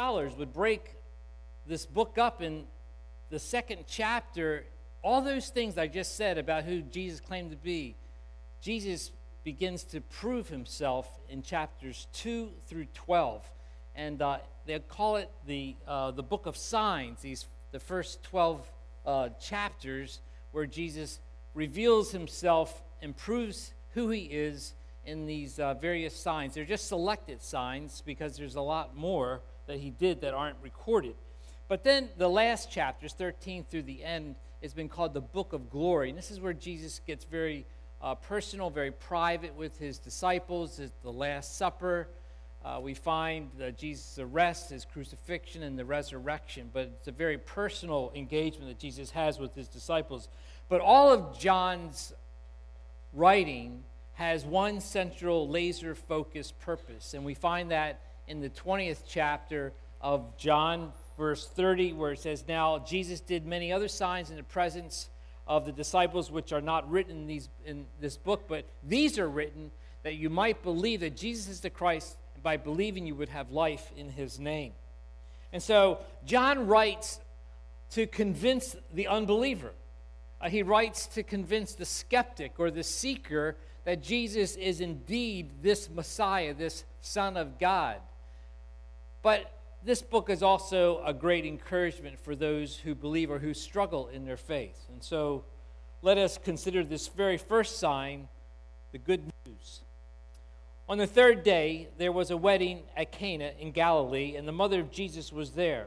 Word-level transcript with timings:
scholars 0.00 0.34
would 0.34 0.50
break 0.54 0.94
this 1.66 1.84
book 1.84 2.16
up 2.16 2.40
in 2.40 2.64
the 3.28 3.38
second 3.38 3.84
chapter, 3.86 4.64
all 5.02 5.20
those 5.20 5.50
things 5.50 5.76
I 5.76 5.88
just 5.88 6.16
said 6.16 6.38
about 6.38 6.64
who 6.64 6.80
Jesus 6.80 7.20
claimed 7.20 7.50
to 7.50 7.56
be, 7.58 7.96
Jesus 8.62 9.12
begins 9.44 9.84
to 9.84 10.00
prove 10.00 10.48
himself 10.48 11.06
in 11.28 11.42
chapters 11.42 12.06
2 12.14 12.48
through 12.66 12.86
12. 12.94 13.44
And 13.94 14.22
uh, 14.22 14.38
they 14.64 14.78
call 14.78 15.16
it 15.16 15.30
the, 15.46 15.76
uh, 15.86 16.12
the 16.12 16.22
book 16.22 16.46
of 16.46 16.56
signs, 16.56 17.20
these, 17.20 17.46
the 17.70 17.78
first 17.78 18.22
12 18.22 18.72
uh, 19.04 19.28
chapters 19.38 20.20
where 20.52 20.64
Jesus 20.64 21.20
reveals 21.52 22.10
himself 22.10 22.82
and 23.02 23.14
proves 23.14 23.74
who 23.92 24.08
he 24.08 24.20
is 24.22 24.72
in 25.04 25.26
these 25.26 25.60
uh, 25.60 25.74
various 25.74 26.16
signs. 26.16 26.54
They're 26.54 26.64
just 26.64 26.88
selected 26.88 27.42
signs 27.42 28.02
because 28.06 28.38
there's 28.38 28.54
a 28.54 28.62
lot 28.62 28.96
more 28.96 29.42
that 29.70 29.78
he 29.78 29.90
did 29.90 30.20
that 30.22 30.34
aren't 30.34 30.56
recorded. 30.62 31.14
But 31.68 31.84
then 31.84 32.08
the 32.18 32.28
last 32.28 32.70
chapters, 32.70 33.12
13 33.12 33.64
through 33.70 33.82
the 33.84 34.02
end, 34.02 34.34
has 34.62 34.74
been 34.74 34.88
called 34.88 35.14
the 35.14 35.20
book 35.20 35.52
of 35.52 35.70
glory. 35.70 36.10
And 36.10 36.18
this 36.18 36.32
is 36.32 36.40
where 36.40 36.52
Jesus 36.52 37.00
gets 37.06 37.24
very 37.24 37.64
uh, 38.02 38.16
personal, 38.16 38.68
very 38.68 38.90
private 38.90 39.54
with 39.54 39.78
his 39.78 39.98
disciples, 39.98 40.80
at 40.80 40.90
the 41.02 41.12
Last 41.12 41.56
Supper. 41.56 42.08
Uh, 42.64 42.80
we 42.82 42.94
find 42.94 43.50
Jesus' 43.78 44.18
arrest, 44.18 44.70
his 44.70 44.84
crucifixion, 44.84 45.62
and 45.62 45.78
the 45.78 45.84
resurrection. 45.84 46.68
But 46.72 46.90
it's 46.98 47.08
a 47.08 47.12
very 47.12 47.38
personal 47.38 48.10
engagement 48.16 48.68
that 48.68 48.80
Jesus 48.80 49.10
has 49.12 49.38
with 49.38 49.54
his 49.54 49.68
disciples. 49.68 50.28
But 50.68 50.80
all 50.80 51.12
of 51.12 51.38
John's 51.38 52.12
writing 53.12 53.84
has 54.14 54.44
one 54.44 54.80
central 54.80 55.48
laser 55.48 55.94
focused 55.94 56.58
purpose. 56.58 57.14
And 57.14 57.24
we 57.24 57.34
find 57.34 57.70
that 57.70 58.00
in 58.30 58.40
the 58.40 58.48
20th 58.48 59.02
chapter 59.08 59.72
of 60.00 60.36
John, 60.38 60.92
verse 61.18 61.48
30, 61.48 61.94
where 61.94 62.12
it 62.12 62.20
says, 62.20 62.44
Now 62.46 62.78
Jesus 62.78 63.20
did 63.20 63.44
many 63.44 63.72
other 63.72 63.88
signs 63.88 64.30
in 64.30 64.36
the 64.36 64.44
presence 64.44 65.10
of 65.48 65.66
the 65.66 65.72
disciples, 65.72 66.30
which 66.30 66.52
are 66.52 66.60
not 66.60 66.88
written 66.88 67.22
in, 67.22 67.26
these, 67.26 67.48
in 67.66 67.86
this 68.00 68.16
book, 68.16 68.44
but 68.46 68.64
these 68.84 69.18
are 69.18 69.28
written 69.28 69.72
that 70.04 70.14
you 70.14 70.30
might 70.30 70.62
believe 70.62 71.00
that 71.00 71.16
Jesus 71.16 71.48
is 71.48 71.60
the 71.60 71.70
Christ, 71.70 72.16
and 72.34 72.42
by 72.42 72.56
believing 72.56 73.04
you 73.04 73.16
would 73.16 73.28
have 73.30 73.50
life 73.50 73.90
in 73.96 74.08
his 74.08 74.38
name. 74.38 74.72
And 75.52 75.60
so 75.60 75.98
John 76.24 76.68
writes 76.68 77.18
to 77.90 78.06
convince 78.06 78.76
the 78.94 79.08
unbeliever. 79.08 79.72
Uh, 80.40 80.48
he 80.48 80.62
writes 80.62 81.08
to 81.08 81.24
convince 81.24 81.74
the 81.74 81.84
skeptic 81.84 82.52
or 82.58 82.70
the 82.70 82.84
seeker 82.84 83.56
that 83.84 84.02
Jesus 84.02 84.54
is 84.54 84.80
indeed 84.80 85.62
this 85.62 85.90
Messiah, 85.90 86.54
this 86.54 86.84
Son 87.00 87.36
of 87.36 87.58
God. 87.58 87.96
But 89.22 89.52
this 89.82 90.02
book 90.02 90.30
is 90.30 90.42
also 90.42 91.02
a 91.04 91.12
great 91.12 91.46
encouragement 91.46 92.18
for 92.18 92.34
those 92.34 92.76
who 92.76 92.94
believe 92.94 93.30
or 93.30 93.38
who 93.38 93.54
struggle 93.54 94.08
in 94.08 94.24
their 94.24 94.36
faith. 94.36 94.78
And 94.90 95.02
so 95.02 95.44
let 96.02 96.18
us 96.18 96.38
consider 96.38 96.84
this 96.84 97.08
very 97.08 97.38
first 97.38 97.78
sign 97.78 98.28
the 98.92 98.98
good 98.98 99.22
news. 99.46 99.80
On 100.88 100.98
the 100.98 101.06
third 101.06 101.44
day, 101.44 101.88
there 101.98 102.10
was 102.10 102.30
a 102.30 102.36
wedding 102.36 102.82
at 102.96 103.12
Cana 103.12 103.52
in 103.58 103.70
Galilee, 103.70 104.34
and 104.36 104.48
the 104.48 104.52
mother 104.52 104.80
of 104.80 104.90
Jesus 104.90 105.32
was 105.32 105.52
there. 105.52 105.86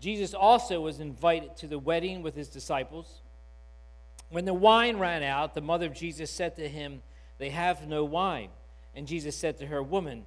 Jesus 0.00 0.34
also 0.34 0.80
was 0.80 1.00
invited 1.00 1.56
to 1.58 1.66
the 1.66 1.78
wedding 1.78 2.22
with 2.22 2.34
his 2.34 2.48
disciples. 2.48 3.22
When 4.28 4.44
the 4.44 4.54
wine 4.54 4.98
ran 4.98 5.22
out, 5.22 5.54
the 5.54 5.60
mother 5.60 5.86
of 5.86 5.94
Jesus 5.94 6.30
said 6.30 6.56
to 6.56 6.68
him, 6.68 7.02
They 7.38 7.50
have 7.50 7.88
no 7.88 8.04
wine. 8.04 8.50
And 8.94 9.06
Jesus 9.06 9.36
said 9.36 9.58
to 9.58 9.66
her, 9.66 9.82
Woman, 9.82 10.26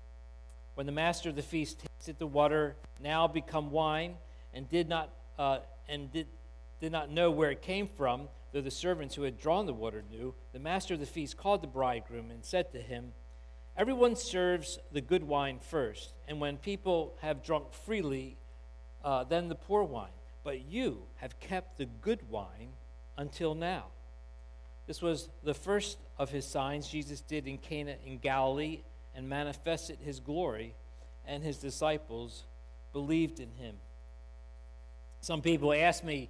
When 0.75 0.85
the 0.85 0.91
master 0.91 1.29
of 1.29 1.35
the 1.35 1.41
feast 1.41 1.83
tasted 1.97 2.17
the 2.17 2.27
water, 2.27 2.75
now 3.01 3.27
become 3.27 3.71
wine, 3.71 4.15
and 4.53 4.69
did 4.69 4.87
not 4.87 5.09
uh, 5.37 5.59
and 5.89 6.11
did, 6.11 6.27
did 6.79 6.91
not 6.91 7.09
know 7.09 7.31
where 7.31 7.51
it 7.51 7.61
came 7.61 7.87
from, 7.87 8.29
though 8.51 8.61
the 8.61 8.71
servants 8.71 9.15
who 9.15 9.23
had 9.23 9.39
drawn 9.39 9.65
the 9.65 9.73
water 9.73 10.03
knew, 10.09 10.33
the 10.53 10.59
master 10.59 10.93
of 10.93 10.99
the 10.99 11.05
feast 11.05 11.37
called 11.37 11.61
the 11.61 11.67
bridegroom 11.67 12.31
and 12.31 12.45
said 12.45 12.71
to 12.71 12.79
him, 12.79 13.13
Everyone 13.77 14.15
serves 14.15 14.79
the 14.91 15.01
good 15.01 15.23
wine 15.23 15.59
first, 15.59 16.13
and 16.27 16.39
when 16.39 16.57
people 16.57 17.15
have 17.21 17.43
drunk 17.43 17.73
freely, 17.73 18.37
uh, 19.03 19.23
then 19.23 19.47
the 19.47 19.55
poor 19.55 19.83
wine. 19.83 20.11
But 20.43 20.65
you 20.65 21.03
have 21.15 21.39
kept 21.39 21.77
the 21.77 21.85
good 21.85 22.29
wine 22.29 22.73
until 23.17 23.55
now. 23.55 23.85
This 24.87 25.01
was 25.01 25.29
the 25.43 25.53
first 25.53 25.97
of 26.17 26.31
his 26.31 26.45
signs 26.45 26.87
Jesus 26.87 27.21
did 27.21 27.47
in 27.47 27.57
Cana 27.57 27.95
in 28.05 28.17
Galilee 28.17 28.81
and 29.15 29.27
manifested 29.27 29.99
his 30.01 30.19
glory, 30.19 30.73
and 31.25 31.43
his 31.43 31.57
disciples 31.57 32.43
believed 32.93 33.39
in 33.39 33.49
him. 33.51 33.75
Some 35.21 35.41
people 35.41 35.73
ask 35.73 36.03
me, 36.03 36.29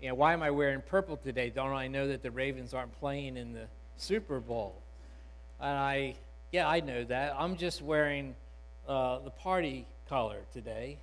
you 0.00 0.08
know, 0.08 0.14
why 0.14 0.32
am 0.32 0.42
I 0.42 0.50
wearing 0.50 0.80
purple 0.80 1.16
today? 1.16 1.50
Don't 1.50 1.72
I 1.72 1.88
know 1.88 2.08
that 2.08 2.22
the 2.22 2.30
Ravens 2.30 2.72
aren't 2.72 2.98
playing 2.98 3.36
in 3.36 3.52
the 3.52 3.66
Super 3.96 4.40
Bowl? 4.40 4.80
And 5.60 5.76
I 5.76 6.14
yeah, 6.52 6.68
I 6.68 6.80
know 6.80 7.04
that. 7.04 7.36
I'm 7.38 7.56
just 7.56 7.80
wearing 7.80 8.34
uh, 8.88 9.20
the 9.20 9.30
party 9.30 9.86
color 10.08 10.38
today. 10.52 10.98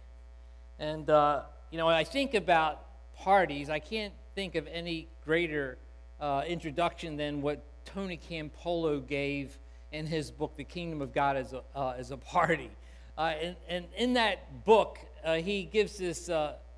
And, 0.77 1.09
uh, 1.09 1.43
you 1.71 1.77
know, 1.77 1.85
when 1.85 1.95
I 1.95 2.03
think 2.03 2.33
about 2.33 2.83
parties, 3.15 3.69
I 3.69 3.79
can't 3.79 4.13
think 4.35 4.55
of 4.55 4.67
any 4.67 5.07
greater 5.23 5.77
uh, 6.19 6.43
introduction 6.45 7.15
than 7.15 7.41
what 7.41 7.63
Tony 7.85 8.19
Campolo 8.29 9.05
gave 9.05 9.57
in 9.91 10.05
his 10.05 10.31
book, 10.31 10.55
The 10.57 10.63
Kingdom 10.63 11.01
of 11.01 11.13
God 11.13 11.37
as 11.37 11.53
a, 11.53 11.63
uh, 11.75 11.95
as 11.97 12.11
a 12.11 12.17
Party. 12.17 12.71
Uh, 13.17 13.33
and, 13.41 13.55
and, 13.67 13.85
in 13.97 14.13
that 14.13 14.63
book, 14.65 14.99
uh, 15.23 15.35
he 15.35 15.63
gives 15.63 15.97
this, 15.97 16.29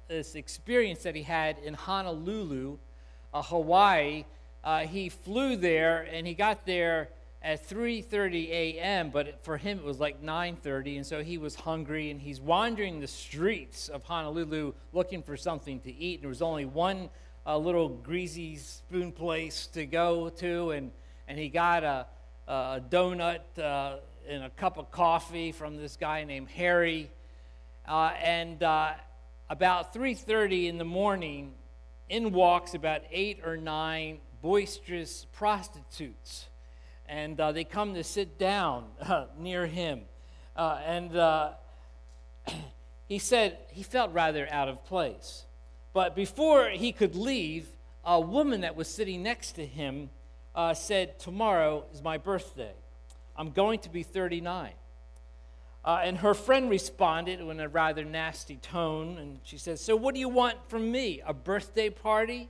this 0.07 0.35
experience 0.35 1.03
that 1.03 1.15
he 1.15 1.23
had 1.23 1.57
in 1.59 1.73
Honolulu, 1.73 2.77
Hawaii. 3.33 4.23
he 4.87 5.09
flew 5.09 5.55
there 5.57 6.07
and 6.11 6.25
he 6.25 6.33
got 6.33 6.65
there 6.65 7.09
at 7.41 7.67
3:30 7.67 8.49
a.m., 8.49 9.09
but 9.11 9.43
for 9.43 9.57
him 9.57 9.79
it 9.79 9.83
was 9.83 9.99
like 9.99 10.21
9:30, 10.21 10.97
and 10.97 11.05
so 11.05 11.23
he 11.23 11.37
was 11.37 11.55
hungry 11.55 12.11
and 12.11 12.19
he's 12.19 12.41
wandering 12.41 12.99
the 12.99 13.07
streets 13.07 13.87
of 13.87 14.03
Honolulu 14.03 14.73
looking 14.91 15.23
for 15.23 15.37
something 15.37 15.79
to 15.81 15.93
eat. 15.93 16.21
There 16.21 16.29
was 16.29 16.41
only 16.41 16.65
one 16.65 17.09
uh, 17.45 17.57
little 17.57 17.89
greasy 17.89 18.57
spoon 18.57 19.11
place 19.11 19.67
to 19.67 19.85
go 19.85 20.29
to, 20.29 20.71
and 20.71 20.91
and 21.27 21.39
he 21.39 21.47
got 21.47 21.83
a, 21.83 22.07
a 22.49 22.81
donut 22.89 23.41
uh, 23.57 23.97
and 24.27 24.43
a 24.43 24.49
cup 24.49 24.77
of 24.77 24.91
coffee 24.91 25.51
from 25.51 25.77
this 25.77 25.95
guy 25.95 26.23
named 26.23 26.49
Harry, 26.49 27.11
uh, 27.87 28.11
and 28.21 28.63
uh, 28.63 28.93
about 29.49 29.93
3:30 29.93 30.67
in 30.67 30.77
the 30.77 30.85
morning, 30.85 31.53
in 32.09 32.31
walks 32.31 32.73
about 32.73 33.01
eight 33.11 33.41
or 33.45 33.55
nine 33.55 34.17
boisterous 34.41 35.27
prostitutes 35.31 36.47
and 37.09 37.39
uh, 37.39 37.51
they 37.51 37.63
come 37.63 37.95
to 37.95 38.03
sit 38.03 38.37
down 38.37 38.85
uh, 39.01 39.25
near 39.37 39.65
him. 39.65 40.01
Uh, 40.55 40.79
and 40.85 41.55
he 43.07 43.17
said 43.17 43.57
he 43.71 43.83
felt 43.83 44.13
rather 44.13 44.47
out 44.51 44.69
of 44.69 44.85
place. 44.85 45.45
But 45.91 46.15
before 46.15 46.69
he 46.69 46.91
could 46.91 47.15
leave, 47.15 47.67
a 48.05 48.19
woman 48.21 48.61
that 48.61 48.75
was 48.75 48.87
sitting 48.87 49.23
next 49.23 49.53
to 49.53 49.65
him 49.65 50.09
uh, 50.55 50.73
said, 50.73 51.19
Tomorrow 51.19 51.85
is 51.93 52.01
my 52.01 52.17
birthday. 52.17 52.73
I'm 53.35 53.51
going 53.51 53.79
to 53.79 53.89
be 53.89 54.03
39. 54.03 54.73
Uh, 55.85 56.01
and 56.03 56.17
her 56.17 56.33
friend 56.33 56.69
responded 56.69 57.39
in 57.39 57.59
a 57.59 57.69
rather 57.69 58.03
nasty 58.03 58.57
tone, 58.57 59.17
and 59.17 59.39
she 59.43 59.57
said, 59.57 59.79
So, 59.79 59.95
what 59.95 60.13
do 60.13 60.19
you 60.19 60.29
want 60.29 60.57
from 60.67 60.91
me? 60.91 61.21
A 61.25 61.33
birthday 61.33 61.89
party? 61.89 62.49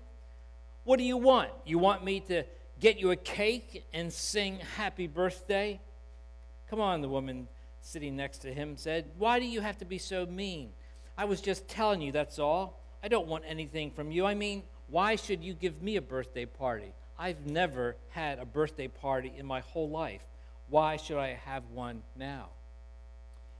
What 0.84 0.98
do 0.98 1.06
you 1.06 1.18
want? 1.18 1.52
You 1.66 1.78
want 1.78 2.04
me 2.04 2.22
to 2.22 2.44
get 2.80 3.00
you 3.00 3.12
a 3.12 3.16
cake 3.16 3.86
and 3.94 4.12
sing 4.12 4.60
happy 4.76 5.06
birthday? 5.06 5.80
Come 6.70 6.80
on, 6.80 7.02
the 7.02 7.10
woman 7.10 7.48
sitting 7.82 8.16
next 8.16 8.40
to 8.40 8.54
him 8.54 8.78
said. 8.78 9.06
Why 9.18 9.40
do 9.40 9.46
you 9.46 9.62
have 9.62 9.78
to 9.80 9.86
be 9.86 9.98
so 9.98 10.26
mean? 10.26 10.72
I 11.18 11.26
was 11.26 11.42
just 11.42 11.68
telling 11.68 12.02
you, 12.02 12.12
that's 12.12 12.40
all. 12.40 12.82
I 13.04 13.08
don't 13.08 13.28
want 13.28 13.44
anything 13.48 13.92
from 13.92 14.12
you. 14.12 14.26
I 14.26 14.34
mean, 14.34 14.64
why 14.88 15.16
should 15.16 15.44
you 15.44 15.54
give 15.54 15.82
me 15.82 15.96
a 15.98 16.02
birthday 16.02 16.46
party? 16.46 16.94
I've 17.20 17.46
never 17.46 17.98
had 18.12 18.40
a 18.40 18.46
birthday 18.46 18.88
party 18.88 19.34
in 19.38 19.46
my 19.46 19.60
whole 19.60 19.90
life. 19.90 20.22
Why 20.70 20.96
should 20.96 21.18
I 21.18 21.38
have 21.46 21.64
one 21.74 22.02
now? 22.16 22.48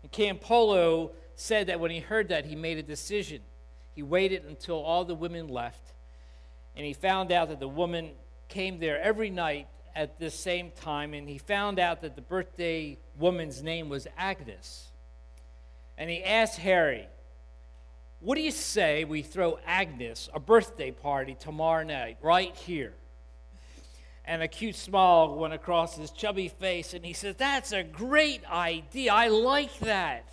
And 0.02 0.10
Campolo 0.10 1.12
said 1.36 1.68
that 1.68 1.82
when 1.82 1.92
he 1.92 2.00
heard 2.00 2.30
that, 2.30 2.46
he 2.46 2.56
made 2.56 2.78
a 2.78 2.84
decision. 2.84 3.42
He 3.94 4.02
waited 4.02 4.46
until 4.46 4.78
all 4.78 5.04
the 5.04 5.14
women 5.14 5.50
left, 5.50 5.94
and 6.74 6.86
he 6.86 6.94
found 6.94 7.34
out 7.34 7.50
that 7.50 7.60
the 7.60 7.68
woman 7.68 8.12
came 8.48 8.80
there 8.80 9.02
every 9.02 9.30
night 9.30 9.68
at 9.94 10.20
this 10.20 10.36
same 10.36 10.72
time, 10.72 11.14
and 11.14 11.28
he 11.28 11.38
found 11.38 11.80
out 11.80 12.02
that 12.02 12.16
the 12.16 12.22
birthday 12.22 12.98
woman's 13.18 13.62
name 13.62 13.90
was 13.90 14.08
Agnes. 14.18 14.88
And 15.98 16.10
he 16.10 16.24
asked 16.24 16.60
Harry, 16.60 17.08
What 18.22 18.36
do 18.36 18.42
you 18.42 18.52
say 18.52 19.04
we 19.04 19.22
throw 19.22 19.60
Agnes 19.66 20.30
a 20.34 20.40
birthday 20.40 20.92
party 20.92 21.36
tomorrow 21.38 21.84
night, 21.84 22.20
right 22.22 22.56
here? 22.56 22.94
And 24.30 24.44
a 24.44 24.48
cute 24.48 24.76
smile 24.76 25.36
went 25.36 25.56
across 25.56 25.96
his 25.96 26.12
chubby 26.12 26.50
face, 26.50 26.94
and 26.94 27.04
he 27.04 27.14
said, 27.14 27.40
That's 27.40 27.72
a 27.72 27.82
great 27.82 28.48
idea. 28.48 29.12
I 29.12 29.26
like 29.26 29.80
that. 29.80 30.30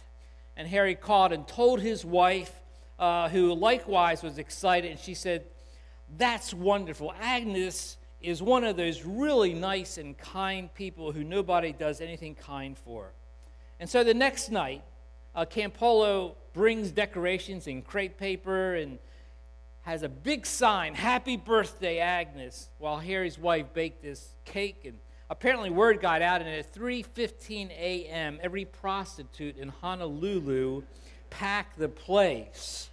And 0.55 0.69
Harry 0.69 0.95
called 0.95 1.33
and 1.33 1.49
told 1.49 1.81
his 1.81 2.05
wife, 2.05 2.53
uh, 2.99 3.31
who 3.31 3.55
likewise 3.55 4.23
was 4.23 4.37
excited, 4.37 4.91
and 4.91 5.01
she 5.01 5.15
said, 5.15 5.47
That's 6.19 6.53
wonderful. 6.53 7.15
Agnes 7.19 7.97
is 8.21 8.43
one 8.43 8.65
of 8.65 8.77
those 8.77 9.03
really 9.03 9.55
nice 9.55 9.97
and 9.97 10.19
kind 10.19 10.73
people 10.75 11.11
who 11.11 11.25
nobody 11.25 11.73
does 11.73 12.03
anything 12.03 12.35
kind 12.35 12.77
for. 12.77 13.13
And 13.81 13.89
so 13.89 14.05
the 14.05 14.13
next 14.13 14.51
night, 14.51 14.83
uh, 15.35 15.47
Campolo 15.47 16.35
brings 16.53 16.91
decorations 16.91 17.67
in 17.67 17.81
crepe 17.81 18.19
paper 18.19 18.75
and 18.75 18.99
has 19.87 20.03
a 20.03 20.09
big 20.09 20.45
sign, 20.45 20.95
Happy 20.95 21.37
Birthday, 21.37 22.01
Agnes, 22.01 22.71
while 22.79 22.99
Harry's 22.99 23.39
wife 23.39 23.67
baked 23.73 24.03
this 24.03 24.35
cake. 24.45 24.85
And 24.85 24.99
apparently 25.31 25.71
word 25.71 26.01
got 26.01 26.23
out, 26.23 26.41
and 26.41 26.51
at 26.51 26.75
3.15 26.75 27.71
a.m., 27.71 28.41
every 28.43 28.65
prostitute 28.65 29.57
in 29.57 29.69
Honolulu 29.69 30.83
packed 31.31 31.79
the 31.79 31.89
place 31.89 32.91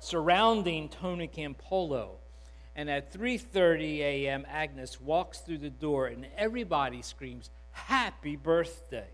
surrounding 0.00 0.88
Tony 0.88 1.28
Campolo. 1.28 2.12
And 2.74 2.88
at 2.88 3.12
3:30 3.12 3.98
a.m., 3.98 4.46
Agnes 4.48 4.98
walks 4.98 5.40
through 5.40 5.58
the 5.58 5.68
door, 5.68 6.06
and 6.06 6.26
everybody 6.38 7.02
screams, 7.02 7.50
"Happy 7.72 8.36
birthday!" 8.36 9.08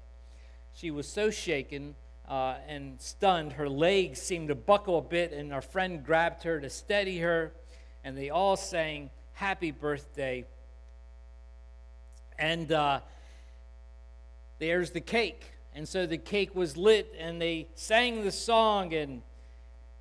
She 0.72 0.92
was 0.92 1.08
so 1.08 1.30
shaken 1.30 1.96
uh, 2.28 2.56
and 2.66 3.00
stunned, 3.00 3.52
her 3.52 3.68
legs 3.68 4.20
seemed 4.20 4.48
to 4.48 4.54
buckle 4.54 4.98
a 4.98 5.02
bit, 5.02 5.32
and 5.32 5.52
our 5.52 5.60
friend 5.60 6.04
grabbed 6.04 6.42
her 6.42 6.60
to 6.60 6.68
steady 6.68 7.18
her, 7.18 7.52
and 8.04 8.16
they 8.16 8.30
all 8.30 8.56
sang, 8.56 9.10
"Happy 9.34 9.70
birthday!" 9.70 10.44
And 12.38 12.70
uh, 12.72 13.00
there's 14.58 14.90
the 14.90 15.00
cake, 15.00 15.52
and 15.74 15.88
so 15.88 16.06
the 16.06 16.18
cake 16.18 16.54
was 16.54 16.76
lit, 16.76 17.14
and 17.18 17.40
they 17.40 17.68
sang 17.74 18.24
the 18.24 18.32
song, 18.32 18.92
and 18.92 19.22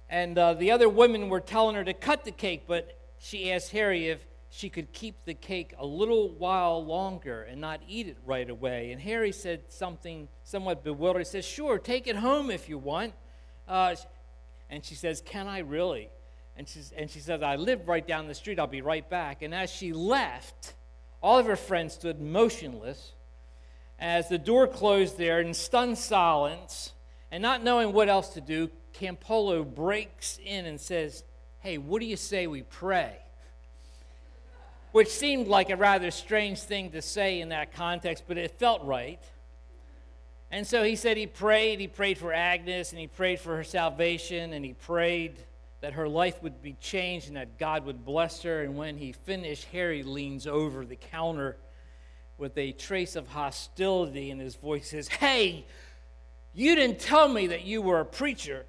and 0.10 0.38
uh, 0.38 0.54
the 0.54 0.72
other 0.72 0.90
women 0.90 1.30
were 1.30 1.40
telling 1.40 1.76
her 1.76 1.84
to 1.84 1.94
cut 1.94 2.26
the 2.26 2.32
cake, 2.32 2.64
but 2.68 2.98
she 3.20 3.52
asked 3.52 3.72
Harry 3.72 4.10
if 4.10 4.26
she 4.56 4.70
could 4.70 4.94
keep 4.94 5.26
the 5.26 5.34
cake 5.34 5.74
a 5.78 5.86
little 5.86 6.30
while 6.30 6.86
longer 6.86 7.44
and 7.44 7.60
not 7.60 7.82
eat 7.90 8.08
it 8.08 8.16
right 8.26 8.50
away. 8.50 8.94
And 8.94 9.02
Harry 9.02 9.34
said 9.34 9.64
something 9.68 10.30
somewhat 10.46 10.82
bewildered. 10.82 11.24
He 11.24 11.26
says, 11.26 11.44
Sure, 11.44 11.78
take 11.78 12.08
it 12.08 12.16
home 12.16 12.50
if 12.50 12.70
you 12.70 12.78
want. 12.78 13.14
Uh, 13.68 13.98
and 14.70 14.86
she 14.86 14.96
says, 14.96 15.22
Can 15.26 15.48
I 15.48 15.60
really? 15.60 16.10
And, 16.56 16.70
she's, 16.70 16.94
and 16.96 17.10
she 17.10 17.20
says, 17.20 17.44
I 17.44 17.58
live 17.58 17.90
right 17.90 18.08
down 18.08 18.28
the 18.28 18.34
street. 18.34 18.58
I'll 18.58 18.66
be 18.66 18.82
right 18.82 19.08
back. 19.10 19.42
And 19.42 19.54
as 19.54 19.70
she 19.70 19.92
left, 19.92 20.74
all 21.22 21.38
of 21.38 21.48
her 21.48 21.58
friends 21.58 21.94
stood 21.94 22.22
motionless 22.22 23.12
as 24.00 24.30
the 24.30 24.38
door 24.38 24.68
closed 24.68 25.18
there 25.18 25.42
in 25.42 25.54
stunned 25.54 25.98
silence. 25.98 26.94
And 27.30 27.42
not 27.42 27.62
knowing 27.62 27.92
what 27.92 28.08
else 28.08 28.30
to 28.30 28.42
do, 28.42 28.70
Campolo 28.94 29.66
breaks 29.66 30.40
in 30.46 30.66
and 30.66 30.80
says, 30.80 31.26
hey, 31.60 31.78
what 31.78 32.00
do 32.00 32.06
you 32.06 32.16
say 32.16 32.48
we 32.48 32.62
pray? 32.62 33.18
Which 34.96 35.10
seemed 35.10 35.50
like 35.50 35.70
a 35.70 35.76
rather 35.76 36.10
strange 36.10 36.62
thing 36.62 36.92
to 36.92 37.02
say 37.02 37.42
in 37.42 37.50
that 37.50 37.74
context, 37.74 38.24
but 38.30 38.38
it 38.38 38.52
felt 38.52 38.82
right. 38.86 39.20
And 40.50 40.66
so 40.66 40.84
he 40.84 40.96
said 40.96 41.18
he 41.18 41.28
prayed. 41.28 41.82
He 41.82 41.90
prayed 41.90 42.18
for 42.18 42.32
Agnes 42.32 42.92
and 42.92 43.00
he 43.02 43.08
prayed 43.08 43.42
for 43.42 43.58
her 43.58 43.64
salvation 43.66 44.54
and 44.54 44.64
he 44.64 44.72
prayed 44.72 45.36
that 45.82 45.92
her 45.92 46.08
life 46.08 46.42
would 46.42 46.62
be 46.62 46.78
changed 46.80 47.28
and 47.28 47.36
that 47.36 47.58
God 47.58 47.84
would 47.84 48.06
bless 48.06 48.42
her. 48.44 48.64
And 48.64 48.78
when 48.78 48.98
he 48.98 49.12
finished, 49.12 49.66
Harry 49.74 50.02
leans 50.02 50.48
over 50.48 50.86
the 50.86 50.96
counter 50.96 51.58
with 52.38 52.58
a 52.58 52.72
trace 52.72 53.18
of 53.18 53.28
hostility 53.28 54.32
in 54.32 54.40
his 54.40 54.56
voice 54.56 54.92
says, 54.92 55.10
Hey, 55.10 55.66
you 56.54 56.74
didn't 56.74 57.00
tell 57.02 57.28
me 57.28 57.48
that 57.48 57.66
you 57.66 57.82
were 57.82 58.00
a 58.00 58.06
preacher. 58.06 58.66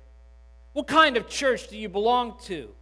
What 0.73 0.89
kind 0.89 1.17
of 1.17 1.29
church 1.29 1.69
do 1.69 1.79
you 1.79 1.89
belong 1.89 2.35
to? 2.47 2.75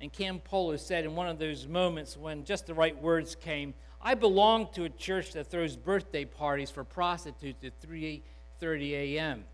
And 0.00 0.12
Campolo 0.12 0.78
said 0.78 1.04
in 1.04 1.14
one 1.16 1.28
of 1.28 1.38
those 1.38 1.66
moments 1.66 2.16
when 2.16 2.44
just 2.44 2.66
the 2.66 2.74
right 2.74 3.00
words 3.00 3.34
came, 3.34 3.74
I 4.00 4.14
belong 4.14 4.68
to 4.74 4.84
a 4.84 4.90
church 4.90 5.32
that 5.32 5.46
throws 5.46 5.76
birthday 5.76 6.24
parties 6.24 6.70
for 6.70 6.84
prostitutes 6.84 7.64
at 7.64 7.80
3:30 7.80 8.92
a.m. 8.92 9.44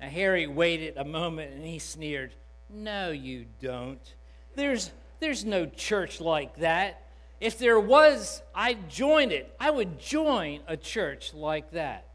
Now 0.00 0.08
Harry 0.08 0.46
waited 0.46 0.96
a 0.96 1.04
moment 1.04 1.54
and 1.54 1.64
he 1.64 1.78
sneered, 1.78 2.34
"No, 2.68 3.10
you 3.10 3.46
don't. 3.60 4.14
There's 4.54 4.90
there's 5.20 5.44
no 5.44 5.66
church 5.66 6.20
like 6.20 6.56
that. 6.56 7.02
If 7.40 7.58
there 7.58 7.80
was, 7.80 8.42
I'd 8.54 8.88
join 8.88 9.30
it. 9.30 9.54
I 9.60 9.70
would 9.70 9.98
join 9.98 10.60
a 10.66 10.76
church 10.76 11.32
like 11.32 11.70
that. 11.72 12.06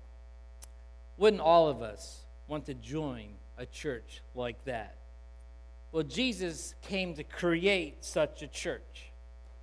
Wouldn't 1.17 1.41
all 1.41 1.67
of 1.67 1.81
us 1.81 2.25
want 2.47 2.65
to 2.65 2.73
join 2.73 3.35
a 3.57 3.65
church 3.65 4.21
like 4.33 4.63
that? 4.65 4.97
Well, 5.91 6.03
Jesus 6.03 6.73
came 6.81 7.15
to 7.15 7.23
create 7.23 8.05
such 8.05 8.41
a 8.41 8.47
church. 8.47 9.11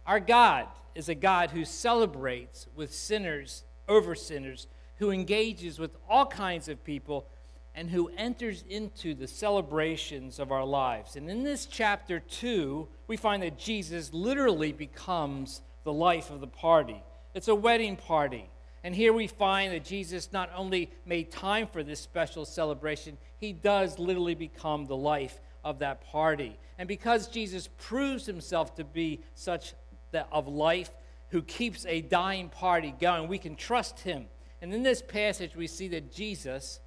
Our 0.06 0.20
God 0.20 0.66
is 0.94 1.08
a 1.08 1.14
God 1.14 1.50
who 1.50 1.64
celebrates 1.64 2.66
with 2.74 2.92
sinners 2.92 3.64
over 3.88 4.14
sinners, 4.14 4.66
who 4.96 5.10
engages 5.10 5.78
with 5.78 5.96
all 6.08 6.26
kinds 6.26 6.68
of 6.68 6.84
people, 6.84 7.28
and 7.74 7.88
who 7.88 8.10
enters 8.16 8.64
into 8.68 9.14
the 9.14 9.28
celebrations 9.28 10.38
of 10.38 10.52
our 10.52 10.64
lives. 10.64 11.16
And 11.16 11.30
in 11.30 11.44
this 11.44 11.64
chapter 11.64 12.20
2, 12.20 12.88
we 13.06 13.16
find 13.16 13.42
that 13.42 13.58
Jesus 13.58 14.12
literally 14.12 14.72
becomes 14.72 15.62
the 15.84 15.92
life 15.92 16.30
of 16.30 16.40
the 16.40 16.46
party. 16.46 17.02
It's 17.34 17.48
a 17.48 17.54
wedding 17.54 17.96
party. 17.96 18.50
And 18.84 18.94
here 18.94 19.12
we 19.12 19.28
find 19.28 19.72
that 19.72 19.84
Jesus 19.84 20.32
not 20.32 20.50
only 20.54 20.90
made 21.06 21.30
time 21.30 21.66
for 21.66 21.82
this 21.82 22.00
special 22.00 22.44
celebration, 22.44 23.16
he 23.38 23.52
does 23.52 23.98
literally 23.98 24.34
become 24.34 24.86
the 24.86 24.96
life 24.96 25.38
of 25.64 25.80
that 25.80 26.00
party. 26.06 26.58
And 26.78 26.88
because 26.88 27.28
Jesus 27.28 27.68
proves 27.78 28.26
himself 28.26 28.74
to 28.76 28.84
be 28.84 29.20
such 29.34 29.74
that 30.12 30.28
of 30.32 30.48
life 30.48 30.90
who 31.30 31.42
keeps 31.42 31.84
a 31.86 32.00
dying 32.00 32.48
party 32.48 32.94
going, 32.98 33.28
we 33.28 33.38
can 33.38 33.56
trust 33.56 34.00
him. 34.00 34.26
And 34.62 34.72
in 34.72 34.82
this 34.82 35.02
passage, 35.02 35.54
we 35.54 35.66
see 35.66 35.88
that 35.88 36.12
Jesus, 36.12 36.80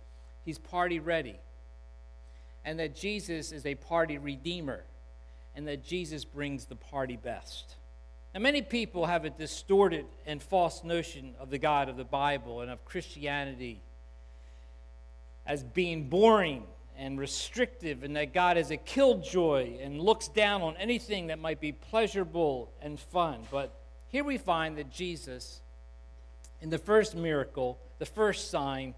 he's 0.44 0.58
party 0.58 1.00
ready. 1.00 1.40
And 2.66 2.80
that 2.80 2.96
Jesus 2.96 3.52
is 3.52 3.66
a 3.66 3.76
party 3.76 4.18
redeemer. 4.18 4.84
And 5.56 5.68
that 5.68 5.84
Jesus 5.84 6.26
brings 6.26 6.66
the 6.66 6.76
party 6.76 7.18
best. 7.18 7.76
Now, 8.34 8.40
many 8.40 8.62
people 8.62 9.06
have 9.06 9.26
a 9.26 9.30
distorted 9.30 10.06
and 10.26 10.42
false 10.42 10.84
notion 10.84 11.36
of 11.40 11.50
the 11.50 11.58
God 11.58 11.90
of 11.90 11.98
the 11.98 12.06
Bible 12.06 12.62
and 12.62 12.72
of 12.72 12.86
Christianity 12.86 13.82
as 15.46 15.64
being 15.64 16.08
boring 16.08 16.64
and 17.02 17.20
restrictive, 17.20 18.04
and 18.04 18.16
that 18.16 18.32
God 18.32 18.58
is 18.58 18.70
a 18.70 18.78
killjoy 18.78 19.80
and 19.80 20.00
looks 20.00 20.28
down 20.28 20.62
on 20.62 20.78
anything 20.78 21.28
that 21.28 21.40
might 21.40 21.60
be 21.60 21.72
pleasurable 21.72 22.72
and 22.80 23.00
fun. 23.00 23.42
But 23.50 23.74
here 24.10 24.24
we 24.24 24.38
find 24.38 24.78
that 24.78 24.92
Jesus, 24.92 25.62
in 26.62 26.70
the 26.70 26.78
first 26.78 27.16
miracle, 27.16 27.80
the 27.98 28.06
first 28.06 28.52
sign, 28.52 28.94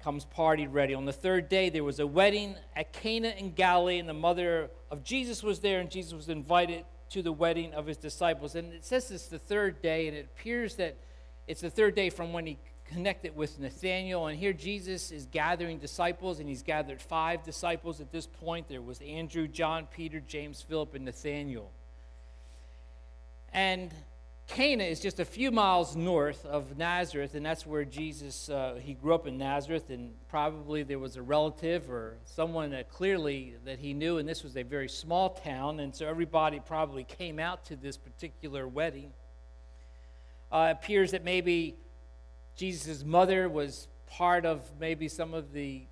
comes 0.00 0.24
party 0.24 0.68
ready. 0.68 0.94
On 0.94 1.06
the 1.06 1.12
third 1.12 1.48
day, 1.48 1.70
there 1.70 1.82
was 1.82 1.98
a 1.98 2.06
wedding 2.06 2.54
at 2.76 2.92
Cana 2.92 3.34
in 3.36 3.50
Galilee, 3.50 3.98
and 3.98 4.08
the 4.08 4.14
mother 4.14 4.70
of 4.92 5.02
Jesus 5.02 5.42
was 5.42 5.58
there, 5.58 5.80
and 5.80 5.90
Jesus 5.90 6.12
was 6.12 6.28
invited 6.28 6.84
to 7.10 7.22
the 7.22 7.32
wedding 7.32 7.74
of 7.74 7.84
his 7.84 7.96
disciples. 7.96 8.54
And 8.54 8.72
it 8.72 8.84
says 8.84 9.10
it's 9.10 9.26
the 9.26 9.40
third 9.40 9.82
day, 9.82 10.06
and 10.06 10.16
it 10.16 10.28
appears 10.36 10.76
that 10.76 10.96
it's 11.48 11.62
the 11.62 11.70
third 11.70 11.96
day 11.96 12.10
from 12.10 12.32
when 12.32 12.46
he 12.46 12.58
connected 12.92 13.34
with 13.34 13.58
Nathanael. 13.58 14.26
And 14.26 14.38
here 14.38 14.52
Jesus 14.52 15.10
is 15.10 15.26
gathering 15.26 15.78
disciples, 15.78 16.40
and 16.40 16.48
he's 16.48 16.62
gathered 16.62 17.00
five 17.00 17.42
disciples 17.42 18.00
at 18.00 18.12
this 18.12 18.26
point. 18.26 18.68
There 18.68 18.82
was 18.82 19.00
Andrew, 19.00 19.48
John, 19.48 19.86
Peter, 19.86 20.20
James, 20.20 20.62
Philip, 20.62 20.94
and 20.94 21.04
Nathanael. 21.04 21.70
And 23.52 23.92
Cana 24.46 24.84
is 24.84 25.00
just 25.00 25.20
a 25.20 25.24
few 25.24 25.50
miles 25.50 25.96
north 25.96 26.44
of 26.44 26.76
Nazareth, 26.76 27.34
and 27.34 27.44
that's 27.44 27.66
where 27.66 27.84
Jesus, 27.84 28.50
uh, 28.50 28.78
he 28.82 28.92
grew 28.92 29.14
up 29.14 29.26
in 29.26 29.38
Nazareth, 29.38 29.88
and 29.88 30.12
probably 30.28 30.82
there 30.82 30.98
was 30.98 31.16
a 31.16 31.22
relative 31.22 31.90
or 31.90 32.16
someone 32.24 32.70
that 32.70 32.90
clearly 32.90 33.54
that 33.64 33.78
he 33.78 33.94
knew, 33.94 34.18
and 34.18 34.28
this 34.28 34.42
was 34.42 34.56
a 34.56 34.62
very 34.62 34.88
small 34.88 35.30
town, 35.30 35.80
and 35.80 35.94
so 35.94 36.06
everybody 36.06 36.60
probably 36.60 37.04
came 37.04 37.38
out 37.38 37.64
to 37.66 37.76
this 37.76 37.96
particular 37.96 38.68
wedding. 38.68 39.12
Uh, 40.50 40.74
appears 40.76 41.12
that 41.12 41.24
maybe 41.24 41.76
Jesus' 42.56 43.04
mother 43.04 43.48
was 43.48 43.88
part 44.06 44.44
of 44.44 44.60
maybe 44.78 45.08
some 45.08 45.34
of 45.34 45.52
the 45.52 45.86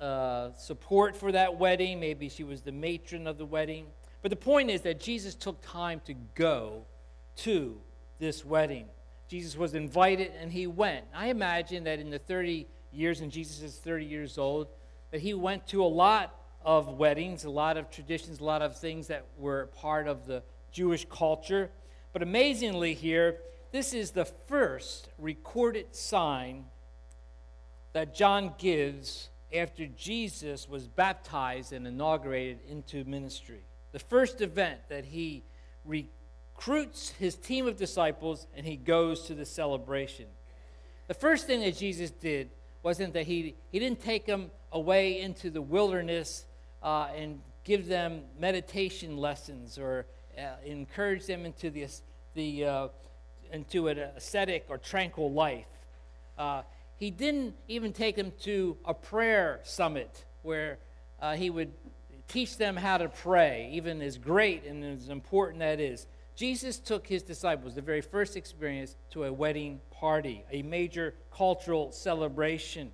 uh, 0.00 0.52
support 0.52 1.16
for 1.16 1.32
that 1.32 1.58
wedding. 1.58 2.00
Maybe 2.00 2.28
she 2.28 2.44
was 2.44 2.62
the 2.62 2.72
matron 2.72 3.26
of 3.26 3.38
the 3.38 3.46
wedding. 3.46 3.86
But 4.22 4.30
the 4.30 4.36
point 4.36 4.70
is 4.70 4.82
that 4.82 5.00
Jesus 5.00 5.34
took 5.34 5.60
time 5.62 6.00
to 6.06 6.14
go 6.34 6.84
to 7.36 7.80
this 8.18 8.44
wedding. 8.44 8.86
Jesus 9.28 9.56
was 9.56 9.74
invited 9.74 10.32
and 10.40 10.52
he 10.52 10.66
went. 10.66 11.04
I 11.14 11.28
imagine 11.28 11.84
that 11.84 11.98
in 11.98 12.10
the 12.10 12.18
30 12.18 12.66
years, 12.92 13.20
and 13.20 13.30
Jesus 13.30 13.62
is 13.62 13.76
30 13.76 14.04
years 14.04 14.38
old, 14.38 14.68
that 15.10 15.20
he 15.20 15.34
went 15.34 15.66
to 15.68 15.84
a 15.84 15.86
lot 15.86 16.34
of 16.64 16.88
weddings, 16.88 17.44
a 17.44 17.50
lot 17.50 17.76
of 17.76 17.90
traditions, 17.90 18.40
a 18.40 18.44
lot 18.44 18.62
of 18.62 18.76
things 18.76 19.08
that 19.08 19.24
were 19.38 19.66
part 19.66 20.08
of 20.08 20.26
the 20.26 20.42
Jewish 20.72 21.06
culture. 21.08 21.70
But 22.12 22.22
amazingly, 22.22 22.94
here, 22.94 23.38
this 23.76 23.92
is 23.92 24.12
the 24.12 24.24
first 24.24 25.10
recorded 25.18 25.94
sign 25.94 26.64
that 27.92 28.14
John 28.14 28.54
gives 28.56 29.28
after 29.54 29.86
Jesus 29.86 30.66
was 30.66 30.88
baptized 30.88 31.74
and 31.74 31.86
inaugurated 31.86 32.60
into 32.70 33.04
ministry. 33.04 33.60
The 33.92 33.98
first 33.98 34.40
event 34.40 34.80
that 34.88 35.04
he 35.04 35.44
recruits 35.84 37.10
his 37.18 37.34
team 37.34 37.66
of 37.66 37.76
disciples 37.76 38.46
and 38.56 38.64
he 38.64 38.76
goes 38.76 39.26
to 39.26 39.34
the 39.34 39.44
celebration. 39.44 40.24
The 41.08 41.14
first 41.14 41.46
thing 41.46 41.60
that 41.60 41.76
Jesus 41.76 42.10
did 42.10 42.48
wasn't 42.82 43.12
that 43.12 43.26
he, 43.26 43.56
he 43.70 43.78
didn't 43.78 44.00
take 44.00 44.24
them 44.24 44.50
away 44.72 45.20
into 45.20 45.50
the 45.50 45.60
wilderness 45.60 46.46
uh, 46.82 47.08
and 47.14 47.42
give 47.64 47.88
them 47.88 48.22
meditation 48.40 49.18
lessons 49.18 49.76
or 49.76 50.06
uh, 50.38 50.44
encourage 50.64 51.26
them 51.26 51.44
into 51.44 51.68
the, 51.68 51.86
the 52.32 52.64
uh, 52.64 52.88
into 53.56 53.88
an 53.88 53.98
ascetic 53.98 54.66
or 54.68 54.78
tranquil 54.78 55.32
life. 55.32 55.66
Uh, 56.38 56.62
he 56.96 57.10
didn't 57.10 57.54
even 57.66 57.92
take 57.92 58.14
them 58.14 58.32
to 58.42 58.76
a 58.84 58.94
prayer 58.94 59.60
summit 59.64 60.24
where 60.42 60.78
uh, 61.20 61.34
he 61.34 61.50
would 61.50 61.72
teach 62.28 62.56
them 62.56 62.76
how 62.76 62.98
to 62.98 63.08
pray, 63.08 63.70
even 63.72 64.00
as 64.00 64.18
great 64.18 64.64
and 64.64 64.84
as 64.84 65.08
important 65.08 65.58
that 65.60 65.80
is. 65.80 66.06
Jesus 66.36 66.78
took 66.78 67.06
his 67.06 67.22
disciples, 67.22 67.74
the 67.74 67.82
very 67.82 68.02
first 68.02 68.36
experience, 68.36 68.94
to 69.10 69.24
a 69.24 69.32
wedding 69.32 69.80
party, 69.90 70.44
a 70.52 70.62
major 70.62 71.14
cultural 71.34 71.92
celebration. 71.92 72.92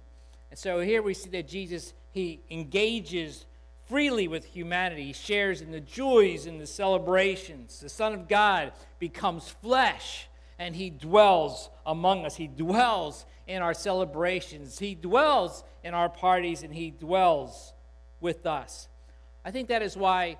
And 0.50 0.59
so 0.59 0.81
here 0.81 1.02
we 1.02 1.14
see 1.14 1.31
that 1.31 1.49
Jesus, 1.49 1.92
he 2.12 2.40
engages 2.50 3.47
freely 3.88 4.28
with 4.28 4.45
humanity. 4.45 5.07
He 5.07 5.12
shares 5.12 5.61
in 5.61 5.73
the 5.73 5.81
joys 5.81 6.47
and 6.47 6.61
the 6.61 6.66
celebrations. 6.66 7.81
The 7.81 7.88
Son 7.88 8.12
of 8.12 8.28
God 8.28 8.73
becomes 8.99 9.49
flesh 9.49 10.28
and 10.62 10.76
he 10.76 10.90
dwells 10.90 11.71
among 11.85 12.25
us. 12.25 12.37
He 12.37 12.47
dwells 12.47 13.26
in 13.49 13.62
our 13.62 13.75
celebrations. 13.75 14.78
He 14.78 14.95
dwells 14.95 15.64
in 15.83 15.92
our 15.92 16.09
parties 16.09 16.62
and 16.62 16.73
he 16.73 16.90
dwells 16.90 17.73
with 18.21 18.47
us. 18.47 18.88
I 19.45 19.50
think 19.50 19.69
that 19.69 19.83
is 19.83 19.97
why 19.97 20.38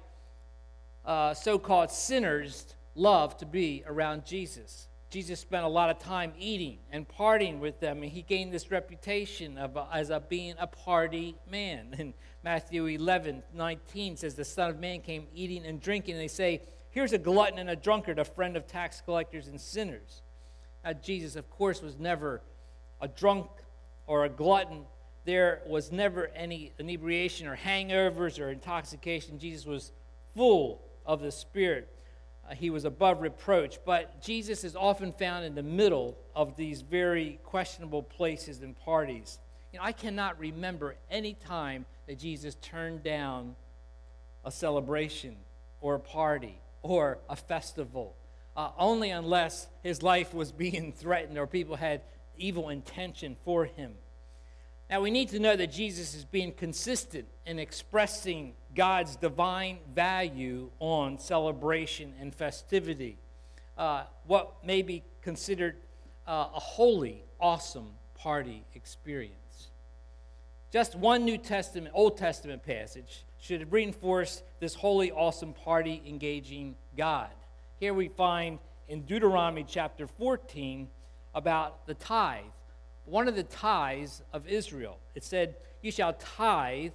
uh, 1.05 1.35
so 1.35 1.59
called 1.59 1.91
sinners 1.91 2.67
love 2.95 3.37
to 3.38 3.47
be 3.47 3.83
around 3.85 4.25
Jesus. 4.25 4.87
Jesus 5.11 5.41
spent 5.41 5.64
a 5.64 5.69
lot 5.69 5.91
of 5.91 5.99
time 5.99 6.33
eating 6.38 6.79
and 6.91 7.07
partying 7.07 7.59
with 7.59 7.81
them, 7.81 8.02
and 8.02 8.11
he 8.11 8.23
gained 8.23 8.50
this 8.52 8.71
reputation 8.71 9.59
of, 9.59 9.76
uh, 9.76 9.85
as 9.93 10.09
a, 10.09 10.21
being 10.21 10.55
a 10.59 10.67
party 10.67 11.37
man. 11.50 11.95
And 11.99 12.14
Matthew 12.45 12.87
11, 12.87 13.43
19 13.55 14.17
says, 14.17 14.35
The 14.35 14.45
Son 14.45 14.71
of 14.71 14.79
Man 14.79 15.00
came 15.00 15.26
eating 15.35 15.67
and 15.67 15.81
drinking. 15.83 16.14
And 16.14 16.23
they 16.23 16.29
say, 16.29 16.62
Here's 16.93 17.15
a 17.15 17.19
glutton 17.19 17.59
and 17.59 17.71
a 17.71 17.77
drunkard, 17.77 18.19
a 18.19 18.25
friend 18.25 18.55
of 18.55 18.67
tax 18.67 19.01
collectors 19.01 19.49
and 19.49 19.59
sinners. 19.59 20.21
Now, 20.85 20.93
Jesus, 20.93 21.37
of 21.37 21.49
course, 21.49 21.81
was 21.81 21.99
never 21.99 22.43
a 23.01 23.09
drunk 23.09 23.47
or 24.07 24.27
a 24.27 24.29
glutton. 24.29 24.85
There 25.25 25.63
was 25.67 25.91
never 25.91 26.29
any 26.37 26.75
inebriation 26.79 27.47
or 27.47 27.57
hangovers 27.57 28.39
or 28.39 28.51
intoxication. 28.51 29.39
Jesus 29.39 29.65
was 29.65 29.93
full 30.35 30.83
of 31.07 31.23
the 31.23 31.33
Spirit. 31.33 31.89
Uh, 32.47 32.55
he 32.55 32.69
was 32.69 32.85
above 32.85 33.23
reproach. 33.23 33.79
But 33.87 34.21
Jesus 34.21 34.63
is 34.63 34.77
often 34.77 35.15
found 35.15 35.47
in 35.47 35.55
the 35.55 35.63
middle 35.63 36.19
of 36.37 36.57
these 36.57 36.83
very 36.83 37.39
questionable 37.43 38.03
places 38.03 38.61
and 38.61 38.77
parties. 38.77 39.39
You 39.73 39.79
know, 39.79 39.85
I 39.87 39.93
cannot 39.93 40.39
remember 40.39 40.97
any 41.11 41.33
time 41.33 41.87
that 42.07 42.19
Jesus 42.19 42.55
turned 42.57 43.03
down 43.03 43.57
a 44.45 44.51
celebration 44.51 45.37
or 45.81 45.95
a 45.95 46.01
party 46.01 46.59
or 46.83 47.19
a 47.29 47.37
festival, 47.37 48.17
uh, 48.57 48.71
only 48.79 49.11
unless 49.11 49.69
his 49.83 50.03
life 50.03 50.35
was 50.35 50.53
being 50.67 50.93
threatened 50.93 51.39
or 51.39 51.47
people 51.47 51.77
had 51.77 52.03
evil 52.37 52.69
intention 52.69 53.37
for 53.45 53.65
him. 53.65 53.95
Now, 54.91 55.01
we 55.01 55.11
need 55.11 55.31
to 55.31 55.39
know 55.39 55.57
that 55.57 55.73
Jesus 55.73 56.15
is 56.15 56.25
being 56.25 56.53
consistent 56.53 57.27
in 57.47 57.59
expressing 57.59 58.53
God's 58.75 59.17
divine 59.17 59.79
value 59.95 60.71
on 60.81 61.19
celebration 61.19 62.12
and 62.21 62.35
festivity, 62.35 63.17
uh, 63.79 64.05
what 64.27 64.65
may 64.65 64.83
be 64.83 65.03
considered 65.23 65.77
uh, 66.27 66.49
a 66.55 66.61
holy, 66.61 67.25
awesome 67.41 67.93
party 68.15 68.65
experience. 68.75 69.71
Just 70.71 70.95
one 70.95 71.25
New 71.25 71.39
Testament, 71.39 71.93
Old 71.95 72.17
Testament 72.17 72.62
passage 72.62 73.25
should 73.43 73.73
reinforce 73.73 74.41
this 74.61 74.73
holy, 74.73 75.11
awesome 75.11 75.53
party 75.53 76.01
engaging 76.07 76.77
God. 76.97 77.31
Here 77.81 77.93
we 77.93 78.07
find 78.07 78.61
in 78.87 79.03
Deuteronomy 79.03 79.67
chapter 79.69 80.07
14 80.07 80.87
about 81.35 81.85
the 81.89 81.95
tithe, 81.95 82.45
one 83.05 83.27
of 83.27 83.35
the 83.35 83.43
tithes 83.43 84.23
of 84.33 84.47
Israel. 84.47 85.01
It 85.17 85.25
said, 85.25 85.57
You 85.83 85.91
shall 85.91 86.13
tithe. 86.13 86.93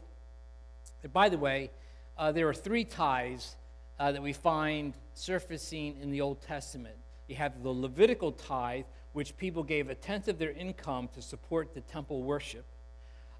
And 1.04 1.12
by 1.12 1.27
the 1.27 1.38
way, 1.38 1.70
uh, 2.18 2.32
there 2.32 2.48
are 2.48 2.54
three 2.54 2.86
tithes 2.86 3.58
uh, 4.00 4.13
that 4.13 4.24
we 4.24 4.32
find 4.32 4.94
surfacing 5.16 5.98
in 6.01 6.12
the 6.12 6.22
Old 6.22 6.42
Testament. 6.42 6.96
You 7.27 7.36
have 7.36 7.62
the 7.62 7.72
Levitical 7.72 8.32
tithe, 8.32 8.86
which 9.12 9.36
people 9.36 9.63
gave 9.63 9.89
a 9.89 9.96
tenth 9.96 10.30
of 10.30 10.39
their 10.39 10.51
income 10.51 11.10
to 11.13 11.22
support 11.22 11.74
the 11.74 11.82
temple 11.82 12.24
worship. 12.24 12.63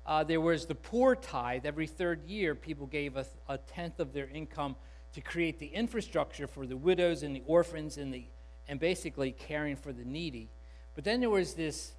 Uh, 0.08 0.24
there 0.24 0.40
was 0.40 0.66
the 0.66 0.76
poor 0.76 1.16
tithe. 1.16 1.66
Every 1.66 1.86
third 1.86 2.24
year, 2.26 2.56
people 2.56 2.88
gave 2.88 3.18
a, 3.18 3.26
a 3.50 3.58
tenth 3.58 4.00
of 4.00 4.14
their 4.14 4.28
income 4.28 4.78
to 5.14 5.22
create 5.22 5.60
the 5.60 5.68
infrastructure 5.68 6.48
for 6.48 6.66
the 6.66 6.78
widows 6.78 7.24
and 7.24 7.36
the 7.36 7.44
orphans 7.46 7.98
and, 7.98 8.14
the, 8.14 8.24
and 8.70 8.80
basically 8.80 9.32
caring 9.32 9.76
for 9.76 9.92
the 9.92 10.06
needy. 10.06 10.50
But 10.96 11.04
then 11.04 11.20
there 11.20 11.30
was 11.30 11.56
this 11.56 11.92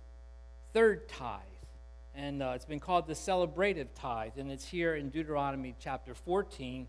third 0.73 1.07
tithe, 1.09 1.43
and 2.15 2.43
uh, 2.43 2.53
it's 2.55 2.65
been 2.65 2.81
called 2.81 3.07
the 3.07 3.13
celebrative 3.13 3.89
tithe, 3.95 4.39
and 4.39 4.51
it's 4.51 4.67
here 4.67 4.95
in 4.95 5.11
Deuteronomy 5.11 5.75
chapter 5.79 6.15
14. 6.15 6.89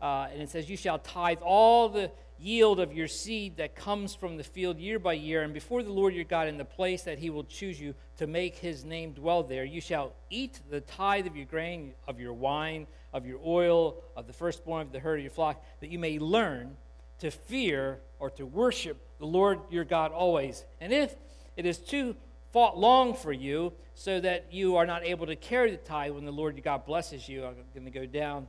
Uh, 0.00 0.28
and 0.32 0.40
it 0.40 0.50
says, 0.50 0.68
You 0.68 0.76
shall 0.76 0.98
tithe 0.98 1.38
all 1.42 1.88
the 1.88 2.10
yield 2.38 2.80
of 2.80 2.92
your 2.92 3.08
seed 3.08 3.58
that 3.58 3.74
comes 3.74 4.14
from 4.14 4.36
the 4.36 4.44
field 4.44 4.78
year 4.78 4.98
by 4.98 5.12
year, 5.12 5.42
and 5.42 5.52
before 5.52 5.82
the 5.82 5.92
Lord 5.92 6.14
your 6.14 6.24
God 6.24 6.48
in 6.48 6.56
the 6.56 6.64
place 6.64 7.02
that 7.02 7.18
he 7.18 7.28
will 7.28 7.44
choose 7.44 7.78
you 7.78 7.94
to 8.16 8.26
make 8.26 8.56
his 8.56 8.84
name 8.84 9.12
dwell 9.12 9.42
there, 9.42 9.64
you 9.64 9.80
shall 9.80 10.14
eat 10.30 10.60
the 10.70 10.80
tithe 10.80 11.26
of 11.26 11.36
your 11.36 11.44
grain, 11.44 11.92
of 12.08 12.18
your 12.18 12.32
wine, 12.32 12.86
of 13.12 13.26
your 13.26 13.40
oil, 13.44 14.02
of 14.16 14.26
the 14.26 14.32
firstborn 14.32 14.82
of 14.82 14.92
the 14.92 15.00
herd 15.00 15.18
of 15.18 15.24
your 15.24 15.30
flock, 15.30 15.62
that 15.80 15.90
you 15.90 15.98
may 15.98 16.18
learn 16.18 16.76
to 17.18 17.30
fear 17.30 17.98
or 18.18 18.30
to 18.30 18.46
worship 18.46 18.96
the 19.18 19.26
Lord 19.26 19.60
your 19.70 19.84
God 19.84 20.12
always. 20.12 20.64
And 20.80 20.92
if 20.92 21.14
it 21.56 21.66
is 21.66 21.78
too 21.78 22.16
fought 22.52 22.78
long 22.78 23.14
for 23.14 23.32
you, 23.32 23.72
so 23.94 24.18
that 24.18 24.46
you 24.50 24.76
are 24.76 24.86
not 24.86 25.04
able 25.04 25.26
to 25.26 25.36
carry 25.36 25.70
the 25.70 25.76
tithe 25.76 26.12
when 26.12 26.24
the 26.24 26.32
Lord 26.32 26.56
your 26.56 26.62
God 26.62 26.86
blesses 26.86 27.28
you, 27.28 27.44
I'm 27.44 27.54
going 27.74 27.84
to 27.84 27.90
go 27.90 28.06
down, 28.06 28.46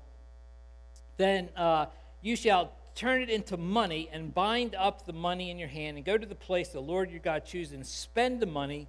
then 1.21 1.49
uh, 1.55 1.85
you 2.21 2.35
shall 2.35 2.73
turn 2.95 3.21
it 3.21 3.29
into 3.29 3.57
money 3.57 4.09
and 4.11 4.33
bind 4.33 4.75
up 4.75 5.05
the 5.05 5.13
money 5.13 5.49
in 5.49 5.57
your 5.57 5.69
hand 5.69 5.97
and 5.97 6.05
go 6.05 6.17
to 6.17 6.25
the 6.25 6.35
place 6.35 6.69
the 6.69 6.79
Lord 6.79 7.09
your 7.09 7.19
God 7.19 7.45
chooses 7.45 7.73
and 7.73 7.85
spend 7.85 8.39
the 8.39 8.45
money 8.45 8.87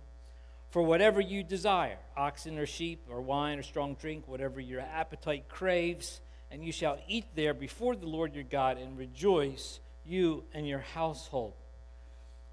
for 0.70 0.82
whatever 0.82 1.20
you 1.20 1.42
desire 1.42 1.98
oxen 2.16 2.58
or 2.58 2.66
sheep 2.66 3.06
or 3.10 3.20
wine 3.20 3.58
or 3.58 3.62
strong 3.62 3.94
drink, 3.94 4.26
whatever 4.26 4.60
your 4.60 4.80
appetite 4.80 5.48
craves. 5.48 6.20
And 6.50 6.64
you 6.64 6.72
shall 6.72 6.98
eat 7.08 7.26
there 7.34 7.54
before 7.54 7.96
the 7.96 8.06
Lord 8.06 8.34
your 8.34 8.44
God 8.44 8.78
and 8.78 8.98
rejoice, 8.98 9.80
you 10.04 10.44
and 10.52 10.66
your 10.66 10.80
household. 10.80 11.54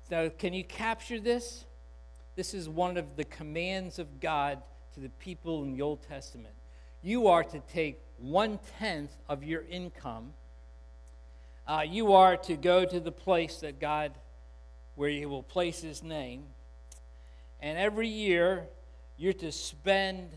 Now, 0.10 0.30
can 0.30 0.54
you 0.54 0.64
capture 0.64 1.20
this? 1.20 1.66
This 2.36 2.54
is 2.54 2.70
one 2.70 2.98
of 2.98 3.16
the 3.16 3.26
commands 3.26 4.00
of 4.00 4.20
God 4.20 4.62
to 4.94 5.00
the 5.00 5.10
people 5.10 5.64
in 5.64 5.74
the 5.74 5.82
Old 5.82 6.02
Testament. 6.02 6.54
You 7.02 7.28
are 7.28 7.44
to 7.44 7.60
take 7.72 8.02
one 8.22 8.60
tenth 8.80 9.12
of 9.28 9.44
your 9.44 9.64
income 9.70 10.34
uh, 11.70 11.84
you 11.88 12.14
are 12.14 12.36
to 12.36 12.56
go 12.56 12.84
to 12.84 13.00
the 13.00 13.12
place 13.12 13.58
that 13.58 13.80
God, 13.80 14.12
where 14.96 15.12
He 15.12 15.28
will 15.28 15.44
place 15.44 15.82
His 15.82 16.02
name. 16.02 16.46
And 17.60 17.78
every 17.78 18.08
year, 18.08 18.66
you're 19.18 19.34
to 19.34 19.52
spend 19.52 20.32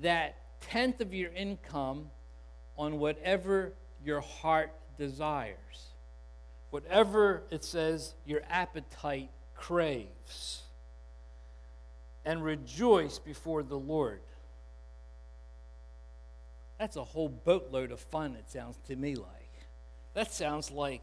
that 0.00 0.36
tenth 0.60 1.00
of 1.00 1.12
your 1.12 1.32
income 1.32 2.08
on 2.78 3.00
whatever 3.00 3.72
your 4.04 4.20
heart 4.20 4.70
desires, 4.96 5.88
whatever 6.70 7.42
it 7.50 7.64
says 7.64 8.14
your 8.24 8.42
appetite 8.48 9.30
craves. 9.56 10.62
and 12.24 12.44
rejoice 12.44 13.20
before 13.20 13.62
the 13.62 13.78
Lord. 13.78 14.20
That's 16.78 16.96
a 16.96 17.04
whole 17.04 17.28
boatload 17.28 17.90
of 17.90 18.00
fun, 18.00 18.36
it 18.36 18.50
sounds 18.50 18.78
to 18.88 18.96
me 18.96 19.14
like. 19.14 19.28
That 20.14 20.32
sounds 20.32 20.70
like 20.70 21.02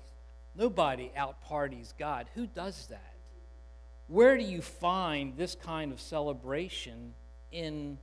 nobody 0.55 1.11
out 1.15 1.41
parties 1.41 1.93
God. 1.97 2.27
Who 2.35 2.47
does 2.47 2.87
that? 2.87 3.13
Where 4.07 4.37
do 4.37 4.43
you 4.43 4.61
find 4.61 5.35
this 5.37 5.55
kind 5.55 5.91
of 5.91 5.99
celebration 5.99 7.13
in 7.51 7.97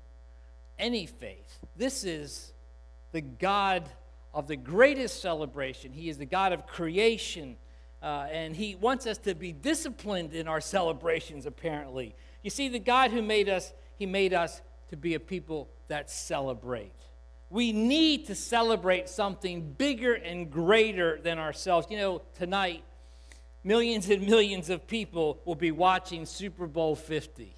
any 0.79 1.07
faith? 1.07 1.59
This 1.77 2.05
is 2.05 2.53
the 3.13 3.21
God 3.21 3.89
of 4.33 4.49
the 4.49 4.57
greatest 4.57 5.21
celebration. 5.21 5.93
He 5.93 6.09
is 6.09 6.19
the 6.19 6.27
God 6.27 6.53
of 6.53 6.67
creation, 6.67 7.57
uh, 8.03 8.27
and 8.31 8.55
He 8.55 8.75
wants 8.75 9.07
us 9.07 9.19
to 9.19 9.35
be 9.35 9.53
disciplined 9.53 10.33
in 10.33 10.49
our 10.49 10.61
celebrations, 10.61 11.47
apparently. 11.47 12.15
You 12.43 12.51
see, 12.51 12.69
the 12.69 12.79
God 12.79 13.11
who 13.11 13.23
made 13.23 13.49
us, 13.49 13.73
He 13.97 14.07
made 14.07 14.33
us 14.33 14.63
to 14.89 14.97
be 14.97 15.15
a 15.15 15.21
people 15.21 15.69
that 15.89 16.11
celebrate. 16.11 16.93
We 17.51 17.73
need 17.73 18.27
to 18.29 18.37
celebrate 18.37 19.09
something 19.09 19.73
bigger 19.73 20.15
and 20.15 20.51
greater 20.51 21.21
than 21.21 21.39
ourselves. 21.39 21.89
You 21.91 21.99
know, 21.99 22.23
tonight, 22.39 22.85
millions 23.65 24.09
and 24.09 24.25
millions 24.25 24.71
of 24.71 24.87
people 24.87 25.41
will 25.45 25.57
be 25.57 25.73
watching 25.73 26.27
Super 26.27 26.69
Bowl 26.69 26.95
50. 26.95 27.55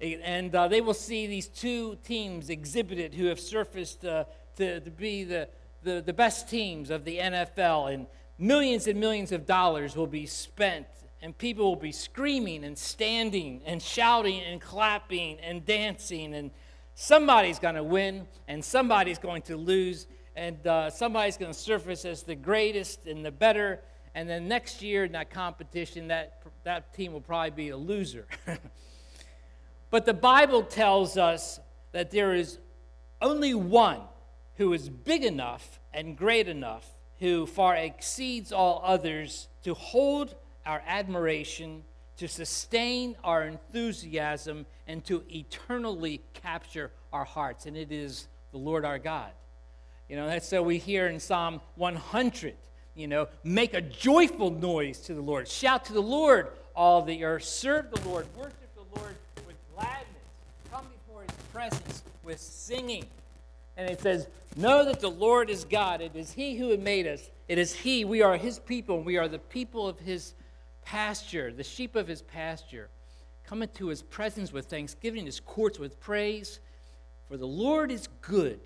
And 0.00 0.54
uh, 0.54 0.68
they 0.68 0.82
will 0.82 0.94
see 0.94 1.26
these 1.26 1.48
two 1.48 1.96
teams 2.04 2.50
exhibited 2.50 3.14
who 3.14 3.26
have 3.26 3.40
surfaced 3.40 4.04
uh, 4.04 4.24
to, 4.56 4.80
to 4.80 4.90
be 4.90 5.24
the, 5.24 5.48
the, 5.82 6.02
the 6.04 6.12
best 6.12 6.48
teams 6.48 6.90
of 6.90 7.04
the 7.04 7.16
NFL. 7.18 7.92
And 7.92 8.06
millions 8.38 8.86
and 8.86 9.00
millions 9.00 9.32
of 9.32 9.46
dollars 9.46 9.96
will 9.96 10.06
be 10.06 10.26
spent 10.26 10.86
and 11.20 11.36
people 11.36 11.64
will 11.64 11.76
be 11.76 11.92
screaming 11.92 12.64
and 12.64 12.78
standing 12.78 13.60
and 13.66 13.82
shouting 13.82 14.40
and 14.40 14.60
clapping 14.60 15.38
and 15.40 15.64
dancing 15.64 16.34
and 16.34 16.50
somebody's 17.00 17.60
going 17.60 17.76
to 17.76 17.82
win 17.84 18.26
and 18.48 18.64
somebody's 18.64 19.18
going 19.18 19.42
to 19.42 19.56
lose 19.56 20.08
and 20.34 20.66
uh, 20.66 20.90
somebody's 20.90 21.36
going 21.36 21.52
to 21.52 21.58
surface 21.58 22.04
as 22.04 22.24
the 22.24 22.34
greatest 22.34 23.06
and 23.06 23.24
the 23.24 23.30
better 23.30 23.80
and 24.16 24.28
then 24.28 24.48
next 24.48 24.82
year 24.82 25.04
in 25.04 25.12
that 25.12 25.30
competition 25.30 26.08
that, 26.08 26.42
that 26.64 26.92
team 26.92 27.12
will 27.12 27.20
probably 27.20 27.50
be 27.50 27.68
a 27.68 27.76
loser. 27.76 28.26
But 29.90 30.04
the 30.04 30.14
bible 30.14 30.64
tells 30.64 31.16
us 31.16 31.60
that 31.92 32.10
there 32.10 32.34
is 32.34 32.58
only 33.22 33.54
one 33.54 34.02
who 34.56 34.74
is 34.74 34.90
big 34.90 35.24
enough 35.24 35.80
and 35.94 36.16
great 36.16 36.46
enough 36.46 36.86
who 37.20 37.46
far 37.46 37.74
exceeds 37.74 38.52
all 38.52 38.82
others 38.84 39.48
to 39.64 39.72
hold 39.72 40.34
our 40.66 40.82
admiration, 40.86 41.84
to 42.18 42.28
sustain 42.28 43.16
our 43.24 43.44
enthusiasm, 43.44 44.66
and 44.88 45.04
to 45.04 45.22
eternally 45.30 46.22
capture 46.32 46.90
our 47.12 47.24
hearts. 47.24 47.66
And 47.66 47.76
it 47.76 47.92
is 47.92 48.26
the 48.50 48.58
Lord 48.58 48.84
our 48.84 48.98
God. 48.98 49.30
You 50.08 50.16
know, 50.16 50.26
that's 50.26 50.48
so 50.48 50.62
we 50.62 50.78
hear 50.78 51.06
in 51.06 51.20
Psalm 51.20 51.60
100, 51.76 52.54
you 52.94 53.06
know, 53.06 53.28
make 53.44 53.74
a 53.74 53.82
joyful 53.82 54.50
noise 54.50 55.00
to 55.00 55.14
the 55.14 55.20
Lord. 55.20 55.46
Shout 55.46 55.84
to 55.84 55.92
the 55.92 56.00
Lord, 56.00 56.48
all 56.74 57.02
the 57.02 57.24
earth. 57.24 57.44
Serve 57.44 57.90
the 57.90 58.08
Lord. 58.08 58.26
Worship 58.34 58.74
the 58.74 58.98
Lord 58.98 59.14
with 59.46 59.56
gladness. 59.74 60.06
Come 60.72 60.86
before 61.06 61.22
his 61.22 61.32
presence 61.52 62.02
with 62.24 62.40
singing. 62.40 63.04
And 63.76 63.90
it 63.90 64.00
says, 64.00 64.26
Know 64.56 64.84
that 64.86 65.00
the 65.00 65.10
Lord 65.10 65.50
is 65.50 65.64
God. 65.64 66.00
It 66.00 66.16
is 66.16 66.32
he 66.32 66.56
who 66.56 66.74
made 66.78 67.06
us. 67.06 67.28
It 67.46 67.58
is 67.58 67.74
he. 67.74 68.06
We 68.06 68.22
are 68.22 68.36
his 68.36 68.58
people, 68.58 68.96
and 68.96 69.06
we 69.06 69.18
are 69.18 69.28
the 69.28 69.38
people 69.38 69.86
of 69.86 70.00
his 70.00 70.32
pasture, 70.84 71.52
the 71.52 71.62
sheep 71.62 71.94
of 71.96 72.08
his 72.08 72.22
pasture. 72.22 72.88
Come 73.48 73.62
into 73.62 73.86
his 73.86 74.02
presence 74.02 74.52
with 74.52 74.66
thanksgiving, 74.66 75.24
his 75.24 75.40
courts 75.40 75.78
with 75.78 75.98
praise. 75.98 76.60
For 77.28 77.38
the 77.38 77.46
Lord 77.46 77.90
is 77.90 78.06
good. 78.20 78.60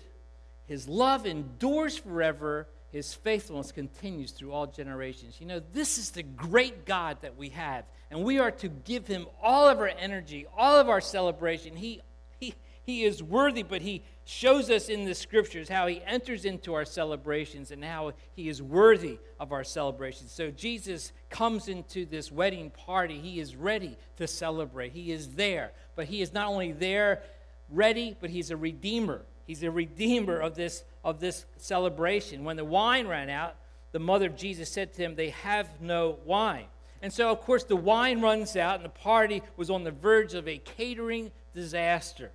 His 0.65 0.89
love 0.89 1.25
endures 1.25 1.97
forever. 1.97 2.67
His 2.91 3.13
faithfulness 3.13 3.71
continues 3.71 4.31
through 4.31 4.51
all 4.51 4.67
generations. 4.67 5.39
You 5.39 5.47
know, 5.47 5.61
this 5.71 5.97
is 5.97 6.11
the 6.11 6.23
great 6.23 6.85
God 6.85 7.17
that 7.21 7.37
we 7.37 7.47
have. 7.49 7.85
And 8.11 8.25
we 8.25 8.39
are 8.39 8.51
to 8.51 8.67
give 8.67 9.07
him 9.07 9.27
all 9.41 9.69
of 9.69 9.79
our 9.79 9.87
energy, 9.87 10.47
all 10.57 10.75
of 10.75 10.89
our 10.89 11.01
celebration. 11.01 11.77
He, 11.77 12.01
he, 12.85 13.03
is 13.03 13.23
worthy, 13.23 13.63
but 13.63 13.81
he 13.81 14.03
shows 14.25 14.69
us 14.69 14.89
in 14.89 15.05
the 15.05 15.15
scriptures 15.15 15.69
how 15.69 15.87
he 15.87 16.01
enters 16.05 16.45
into 16.45 16.73
our 16.73 16.85
celebrations 16.85 17.71
and 17.71 17.83
how 17.83 18.13
he 18.35 18.49
is 18.49 18.61
worthy 18.61 19.19
of 19.39 19.51
our 19.51 19.63
celebrations. 19.63 20.31
So 20.31 20.51
Jesus 20.51 21.11
comes 21.29 21.67
into 21.67 22.05
this 22.05 22.31
wedding 22.31 22.69
party. 22.69 23.19
He 23.19 23.39
is 23.39 23.55
ready 23.55 23.97
to 24.17 24.27
celebrate. 24.27 24.91
He 24.91 25.11
is 25.11 25.29
there. 25.35 25.71
But 25.95 26.05
he 26.05 26.21
is 26.21 26.33
not 26.33 26.47
only 26.47 26.71
there 26.71 27.23
ready, 27.69 28.15
but 28.19 28.29
he's 28.29 28.51
a 28.51 28.57
redeemer. 28.57 29.21
He's 29.45 29.63
a 29.63 29.71
redeemer 29.71 30.39
of 30.39 30.55
this, 30.55 30.83
of 31.03 31.19
this 31.19 31.45
celebration. 31.57 32.43
When 32.43 32.57
the 32.57 32.65
wine 32.65 33.07
ran 33.07 33.29
out, 33.29 33.55
the 33.91 33.99
mother 33.99 34.27
of 34.27 34.35
Jesus 34.35 34.71
said 34.71 34.93
to 34.93 35.01
him, 35.03 35.15
They 35.15 35.29
have 35.29 35.81
no 35.81 36.17
wine. 36.25 36.65
And 37.01 37.11
so, 37.11 37.29
of 37.29 37.41
course, 37.41 37.65
the 37.65 37.75
wine 37.75 38.21
runs 38.21 38.55
out, 38.55 38.75
and 38.75 38.85
the 38.85 38.89
party 38.89 39.43
was 39.57 39.69
on 39.69 39.83
the 39.83 39.91
verge 39.91 40.33
of 40.33 40.47
a 40.47 40.57
catering 40.57 41.31
disaster. 41.53 42.31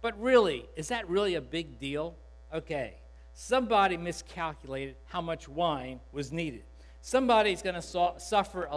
But 0.00 0.20
really, 0.20 0.68
is 0.76 0.88
that 0.88 1.08
really 1.08 1.34
a 1.34 1.40
big 1.40 1.78
deal? 1.78 2.16
Okay, 2.54 2.94
somebody 3.34 3.96
miscalculated 3.96 4.96
how 5.06 5.20
much 5.20 5.48
wine 5.48 6.00
was 6.12 6.32
needed. 6.32 6.62
Somebody's 7.00 7.62
going 7.62 7.74
to 7.74 7.82
suffer 8.18 8.68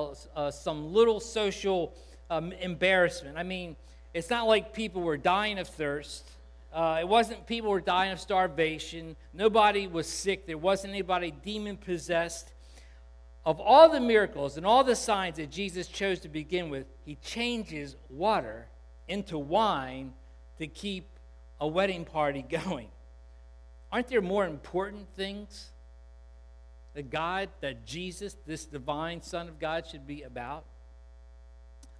some 0.51 0.93
little 0.93 1.19
social 1.19 1.93
um, 2.29 2.51
embarrassment. 2.53 3.37
I 3.37 3.43
mean, 3.43 3.75
it's 4.13 4.29
not 4.29 4.47
like 4.47 4.73
people 4.73 5.01
were 5.01 5.17
dying 5.17 5.59
of 5.59 5.67
thirst. 5.67 6.29
Uh, 6.73 6.99
it 7.01 7.07
wasn't 7.07 7.45
people 7.45 7.69
were 7.69 7.81
dying 7.81 8.11
of 8.11 8.19
starvation. 8.19 9.15
Nobody 9.33 9.87
was 9.87 10.07
sick. 10.07 10.47
There 10.47 10.57
wasn't 10.57 10.93
anybody 10.93 11.31
demon 11.31 11.77
possessed. 11.77 12.53
Of 13.43 13.59
all 13.59 13.89
the 13.89 13.99
miracles 13.99 14.55
and 14.55 14.65
all 14.65 14.83
the 14.83 14.95
signs 14.95 15.37
that 15.37 15.49
Jesus 15.49 15.87
chose 15.87 16.19
to 16.19 16.29
begin 16.29 16.69
with, 16.69 16.85
he 17.03 17.15
changes 17.15 17.95
water 18.09 18.67
into 19.07 19.37
wine 19.37 20.13
to 20.59 20.67
keep 20.67 21.10
a 21.61 21.67
wedding 21.67 22.03
party 22.03 22.41
going. 22.49 22.89
Aren't 23.91 24.07
there 24.07 24.21
more 24.21 24.45
important 24.45 25.07
things 25.15 25.69
that 26.93 27.09
God, 27.09 27.49
that 27.61 27.85
Jesus, 27.85 28.35
this 28.45 28.65
divine 28.65 29.21
Son 29.21 29.47
of 29.47 29.59
God, 29.59 29.85
should 29.87 30.05
be 30.05 30.23
about? 30.23 30.65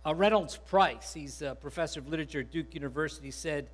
Uh, 0.05 0.15
Reynolds 0.15 0.57
Price, 0.57 1.13
he's 1.13 1.41
a 1.41 1.53
professor 1.53 1.99
of 1.99 2.09
literature 2.09 2.39
at 2.39 2.51
Duke 2.51 2.73
University, 2.73 3.29
said, 3.29 3.69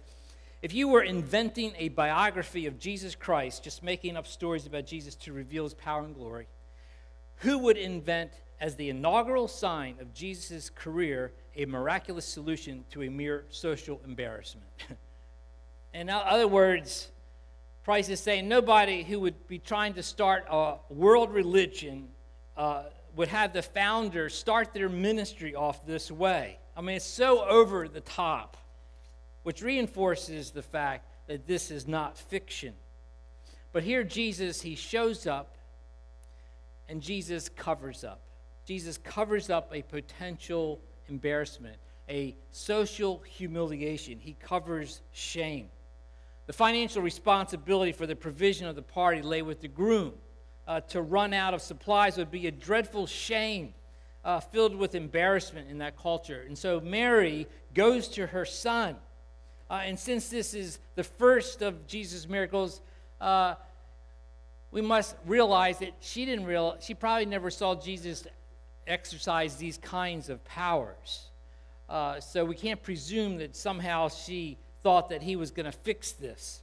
If 0.62 0.73
you 0.73 0.89
were 0.89 1.02
inventing 1.02 1.73
a 1.78 1.89
biography 1.89 2.65
of 2.65 2.78
Jesus 2.78 3.15
Christ, 3.15 3.63
just 3.63 3.82
making 3.82 4.17
up 4.17 4.28
stories 4.28 4.65
about 4.65 4.86
Jesus 4.86 5.15
to 5.15 5.32
reveal 5.32 5.63
his 5.63 5.73
power 5.73 6.04
and 6.04 6.13
glory, 6.13 6.47
who 7.38 7.58
would 7.60 7.78
invent, 7.78 8.32
as 8.60 8.76
the 8.76 8.89
inaugural 8.89 9.47
sign 9.47 9.95
of 10.02 10.13
Jesus' 10.13 10.69
career, 10.69 11.32
a 11.56 11.65
miraculous 11.65 12.26
solution 12.26 12.84
to 12.89 13.04
a 13.04 13.10
mere 13.10 13.45
social 13.50 14.02
embarrassment? 14.04 14.67
In 15.97 16.12
other 16.12 16.47
words, 16.47 17.07
Price 17.83 18.07
is 18.10 18.19
saying 18.19 18.47
nobody 18.47 19.01
who 19.01 19.19
would 19.21 19.47
be 19.47 19.57
trying 19.57 19.95
to 19.95 20.03
start 20.03 20.45
a 20.47 20.75
world 20.89 21.33
religion 21.33 22.10
uh, 22.55 22.83
would 23.15 23.29
have 23.29 23.51
the 23.51 23.63
founder 23.63 24.29
start 24.29 24.73
their 24.73 24.89
ministry 24.89 25.55
off 25.55 25.88
this 25.88 26.12
way. 26.12 26.60
I 26.75 26.81
mean, 26.81 26.97
it's 26.97 27.05
so 27.05 27.43
over 27.43 27.88
the 27.88 28.01
top, 28.01 28.57
which 29.41 29.63
reinforces 29.63 30.51
the 30.51 30.62
fact 30.62 31.10
that 31.25 31.47
this 31.47 31.71
is 31.71 31.88
not 31.88 32.15
fiction. 32.15 32.75
But 33.71 33.81
here, 33.81 34.03
Jesus, 34.03 34.62
he 34.62 34.75
shows 34.75 35.25
up 35.25 35.55
and 36.88 37.01
Jesus 37.01 37.49
covers 37.49 38.03
up. 38.03 38.19
Jesus 38.65 38.99
covers 38.99 39.49
up 39.49 39.71
a 39.73 39.81
potential 39.81 40.79
embarrassment, 41.10 41.77
a 42.07 42.36
social 42.51 43.19
humiliation. 43.19 44.19
He 44.19 44.36
covers 44.39 45.01
shame. 45.12 45.69
The 46.47 46.53
financial 46.53 47.01
responsibility 47.01 47.91
for 47.91 48.07
the 48.07 48.15
provision 48.15 48.67
of 48.67 48.75
the 48.75 48.81
party 48.81 49.21
lay 49.21 49.41
with 49.41 49.62
the 49.62 49.67
groom. 49.67 50.13
Uh, 50.65 50.81
to 50.81 51.01
run 51.01 51.33
out 51.33 51.53
of 51.53 51.62
supplies 51.62 52.17
would 52.17 52.31
be 52.31 52.47
a 52.47 52.51
dreadful 52.51 53.07
shame 53.07 53.73
uh, 54.25 54.39
filled 54.41 54.75
with 54.75 54.95
embarrassment 54.95 55.69
in 55.69 55.77
that 55.77 55.97
culture. 55.97 56.43
And 56.45 56.57
so 56.57 56.81
Mary 56.81 57.47
goes 57.73 58.10
to 58.10 58.27
her 58.27 58.43
son. 58.43 58.97
Uh, 59.69 59.81
and 59.86 59.97
since 59.97 60.29
this 60.29 60.53
is 60.53 60.79
the 60.95 61.03
first 61.03 61.62
of 61.62 61.88
Jesus' 61.88 62.27
miracles, 62.27 62.81
uh, 63.21 63.55
we 64.71 64.81
must 64.81 65.15
realize 65.25 65.79
that 65.79 65.93
she 66.01 66.25
didn't 66.25 66.45
realize, 66.45 66.83
she 66.83 66.93
probably 66.93 67.25
never 67.25 67.49
saw 67.49 67.75
Jesus 67.75 68.27
exercise 68.86 69.55
these 69.55 69.77
kinds 69.77 70.29
of 70.29 70.43
powers. 70.43 71.29
Uh, 71.89 72.19
so 72.19 72.43
we 72.43 72.55
can't 72.55 72.83
presume 72.83 73.38
that 73.38 73.55
somehow 73.55 74.10
she 74.10 74.57
thought 74.83 75.09
that 75.09 75.21
he 75.21 75.35
was 75.35 75.51
going 75.51 75.65
to 75.65 75.71
fix 75.71 76.11
this. 76.11 76.61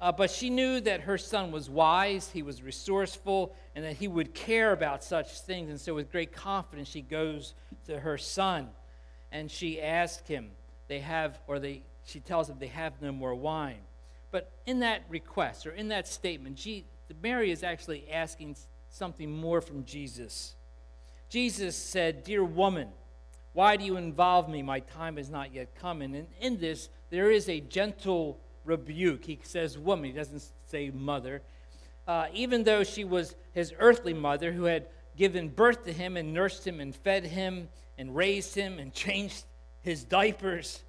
Uh, 0.00 0.10
but 0.10 0.30
she 0.30 0.50
knew 0.50 0.80
that 0.80 1.02
her 1.02 1.16
son 1.16 1.52
was 1.52 1.70
wise, 1.70 2.28
he 2.32 2.42
was 2.42 2.60
resourceful, 2.60 3.54
and 3.76 3.84
that 3.84 3.94
he 3.94 4.08
would 4.08 4.34
care 4.34 4.72
about 4.72 5.04
such 5.04 5.40
things. 5.40 5.70
And 5.70 5.80
so, 5.80 5.94
with 5.94 6.10
great 6.10 6.32
confidence, 6.32 6.88
she 6.88 7.02
goes 7.02 7.54
to 7.86 8.00
her 8.00 8.18
son 8.18 8.68
and 9.30 9.50
she 9.50 9.80
asks 9.80 10.28
him. 10.28 10.50
they 10.88 11.00
have, 11.00 11.38
or 11.46 11.58
they, 11.58 11.82
she 12.04 12.20
tells 12.20 12.50
him, 12.50 12.56
they 12.58 12.66
have 12.66 13.00
no 13.00 13.12
more 13.12 13.34
wine. 13.34 13.80
But 14.30 14.50
in 14.66 14.80
that 14.80 15.02
request, 15.08 15.66
or 15.66 15.70
in 15.70 15.88
that 15.88 16.08
statement, 16.08 16.56
G, 16.56 16.84
Mary 17.22 17.50
is 17.50 17.62
actually 17.62 18.10
asking 18.10 18.56
something 18.88 19.30
more 19.30 19.60
from 19.60 19.84
Jesus. 19.84 20.54
Jesus 21.28 21.76
said, 21.76 22.24
Dear 22.24 22.44
woman, 22.44 22.88
why 23.52 23.76
do 23.76 23.84
you 23.84 23.96
involve 23.96 24.48
me? 24.48 24.62
My 24.62 24.80
time 24.80 25.16
has 25.16 25.30
not 25.30 25.54
yet 25.54 25.74
come. 25.74 26.02
And 26.02 26.14
in, 26.14 26.26
in 26.40 26.58
this, 26.58 26.88
there 27.12 27.30
is 27.30 27.46
a 27.50 27.60
gentle 27.60 28.40
rebuke. 28.64 29.26
He 29.26 29.38
says 29.42 29.76
woman, 29.76 30.06
he 30.06 30.12
doesn't 30.12 30.42
say 30.64 30.88
mother. 30.88 31.42
Uh, 32.08 32.26
even 32.32 32.64
though 32.64 32.82
she 32.84 33.04
was 33.04 33.34
his 33.52 33.74
earthly 33.78 34.14
mother 34.14 34.50
who 34.50 34.64
had 34.64 34.86
given 35.14 35.50
birth 35.50 35.84
to 35.84 35.92
him 35.92 36.16
and 36.16 36.32
nursed 36.32 36.66
him 36.66 36.80
and 36.80 36.96
fed 36.96 37.26
him 37.26 37.68
and 37.98 38.16
raised 38.16 38.54
him 38.54 38.78
and 38.78 38.94
changed 38.94 39.44
his 39.82 40.04
diapers, 40.04 40.82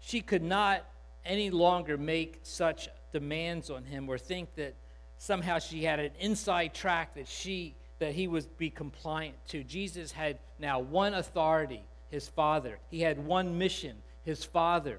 she 0.00 0.20
could 0.20 0.42
not 0.42 0.84
any 1.24 1.50
longer 1.50 1.96
make 1.96 2.40
such 2.42 2.88
demands 3.12 3.70
on 3.70 3.84
him 3.84 4.08
or 4.08 4.18
think 4.18 4.52
that 4.56 4.74
somehow 5.16 5.60
she 5.60 5.84
had 5.84 6.00
an 6.00 6.10
inside 6.18 6.74
track 6.74 7.14
that 7.14 7.28
she 7.28 7.76
that 8.00 8.12
he 8.12 8.26
would 8.26 8.58
be 8.58 8.68
compliant 8.68 9.36
to. 9.46 9.62
Jesus 9.62 10.10
had 10.10 10.38
now 10.58 10.80
one 10.80 11.14
authority, 11.14 11.82
his 12.10 12.28
Father. 12.28 12.80
He 12.90 13.00
had 13.00 13.24
one 13.24 13.56
mission, 13.56 13.96
his 14.24 14.44
Father. 14.44 14.98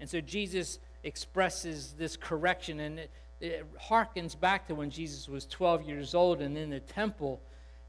And 0.00 0.08
so 0.08 0.20
Jesus 0.20 0.78
expresses 1.02 1.94
this 1.98 2.16
correction, 2.16 2.80
and 2.80 2.98
it, 2.98 3.10
it 3.40 3.66
harkens 3.80 4.38
back 4.38 4.66
to 4.68 4.74
when 4.74 4.90
Jesus 4.90 5.28
was 5.28 5.46
12 5.46 5.82
years 5.82 6.14
old 6.14 6.40
and 6.40 6.56
in 6.56 6.70
the 6.70 6.80
temple, 6.80 7.40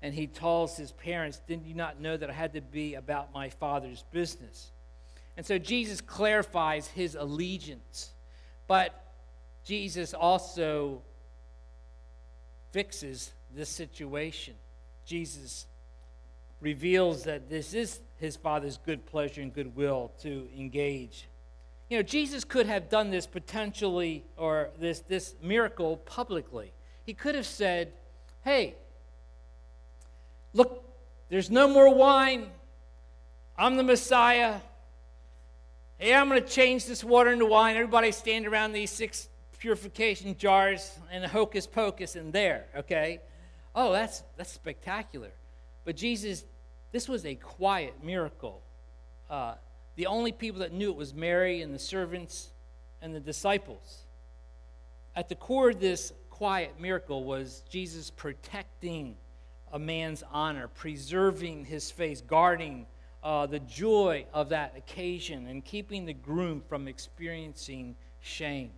and 0.02 0.14
he 0.14 0.28
tells 0.28 0.78
his 0.78 0.92
parents, 0.92 1.42
Didn't 1.48 1.66
you 1.66 1.76
not 1.76 2.00
know 2.00 2.18
that 2.18 2.30
I 2.30 2.34
had 2.34 2.54
to 2.54 2.62
be 2.62 2.96
about 2.96 3.34
my 3.34 3.50
Father's 3.50 4.04
business? 4.12 4.72
And 5.38 5.46
so 5.46 5.58
Jesus 5.58 6.02
clarifies 6.02 6.88
his 6.88 7.16
allegiance, 7.16 8.12
but 8.68 8.94
Jesus 9.64 10.14
also 10.14 11.02
fixes 12.72 13.32
this 13.56 13.70
situation. 13.70 14.56
Jesus 15.06 15.66
reveals 16.60 17.24
that 17.24 17.50
this 17.50 17.74
is 17.74 18.02
his 18.18 18.36
Father's 18.36 18.78
good 18.78 19.06
pleasure 19.06 19.42
and 19.42 19.54
goodwill 19.54 20.12
to 20.22 20.50
engage. 20.58 21.29
You 21.90 21.98
know, 21.98 22.04
Jesus 22.04 22.44
could 22.44 22.68
have 22.68 22.88
done 22.88 23.10
this 23.10 23.26
potentially, 23.26 24.24
or 24.38 24.70
this, 24.80 25.00
this 25.02 25.36
miracle 25.42 25.98
publicly. 25.98 26.72
He 27.04 27.16
could 27.16 27.34
have 27.34 27.48
said, 27.48 27.92
Hey, 28.44 28.76
look, 30.54 30.84
there's 31.30 31.50
no 31.50 31.68
more 31.68 31.94
wine. 31.94 32.48
I'm 33.58 33.76
the 33.76 33.84
Messiah. 33.84 34.60
Hey, 35.98 36.14
I'm 36.14 36.30
going 36.30 36.42
to 36.42 36.48
change 36.48 36.86
this 36.86 37.04
water 37.04 37.32
into 37.32 37.46
wine. 37.46 37.76
Everybody 37.76 38.12
stand 38.12 38.48
around 38.48 38.72
these 38.72 38.92
six 38.92 39.28
purification 39.60 40.38
jars 40.38 40.98
and 41.12 41.26
hocus 41.26 41.68
pocus 41.68 42.16
in 42.16 42.32
there, 42.32 42.66
okay? 42.78 43.20
Oh, 43.76 43.92
that's, 43.92 44.24
that's 44.38 44.52
spectacular. 44.52 45.32
But 45.84 45.98
Jesus, 45.98 46.46
this 46.92 47.10
was 47.10 47.26
a 47.26 47.36
quiet 47.36 47.96
miracle. 48.04 48.62
Uh, 49.30 49.56
the 50.00 50.08
only 50.08 50.32
people 50.32 50.62
that 50.62 50.72
knew 50.72 50.92
it 50.92 50.96
was 50.96 51.14
Mary 51.14 51.62
and 51.62 51.76
the 51.76 51.80
servants 51.80 52.52
and 53.02 53.14
the 53.14 53.20
disciples. 53.20 54.04
At 55.14 55.28
the 55.28 55.36
core 55.36 55.72
of 55.72 55.82
this 55.82 56.14
quiet 56.30 56.80
miracle 56.80 57.26
was 57.26 57.64
Jesus 57.70 58.10
protecting 58.10 59.18
a 59.74 59.78
man's 59.78 60.24
honor, 60.32 60.70
preserving 60.70 61.66
his 61.66 61.92
face, 61.92 62.22
guarding 62.22 62.86
uh, 63.26 63.48
the 63.48 63.60
joy 63.60 64.26
of 64.34 64.48
that 64.50 64.74
occasion, 64.78 65.48
and 65.48 65.66
keeping 65.66 66.06
the 66.06 66.14
groom 66.14 66.62
from 66.70 66.88
experiencing 66.88 67.98
shame. 68.22 68.72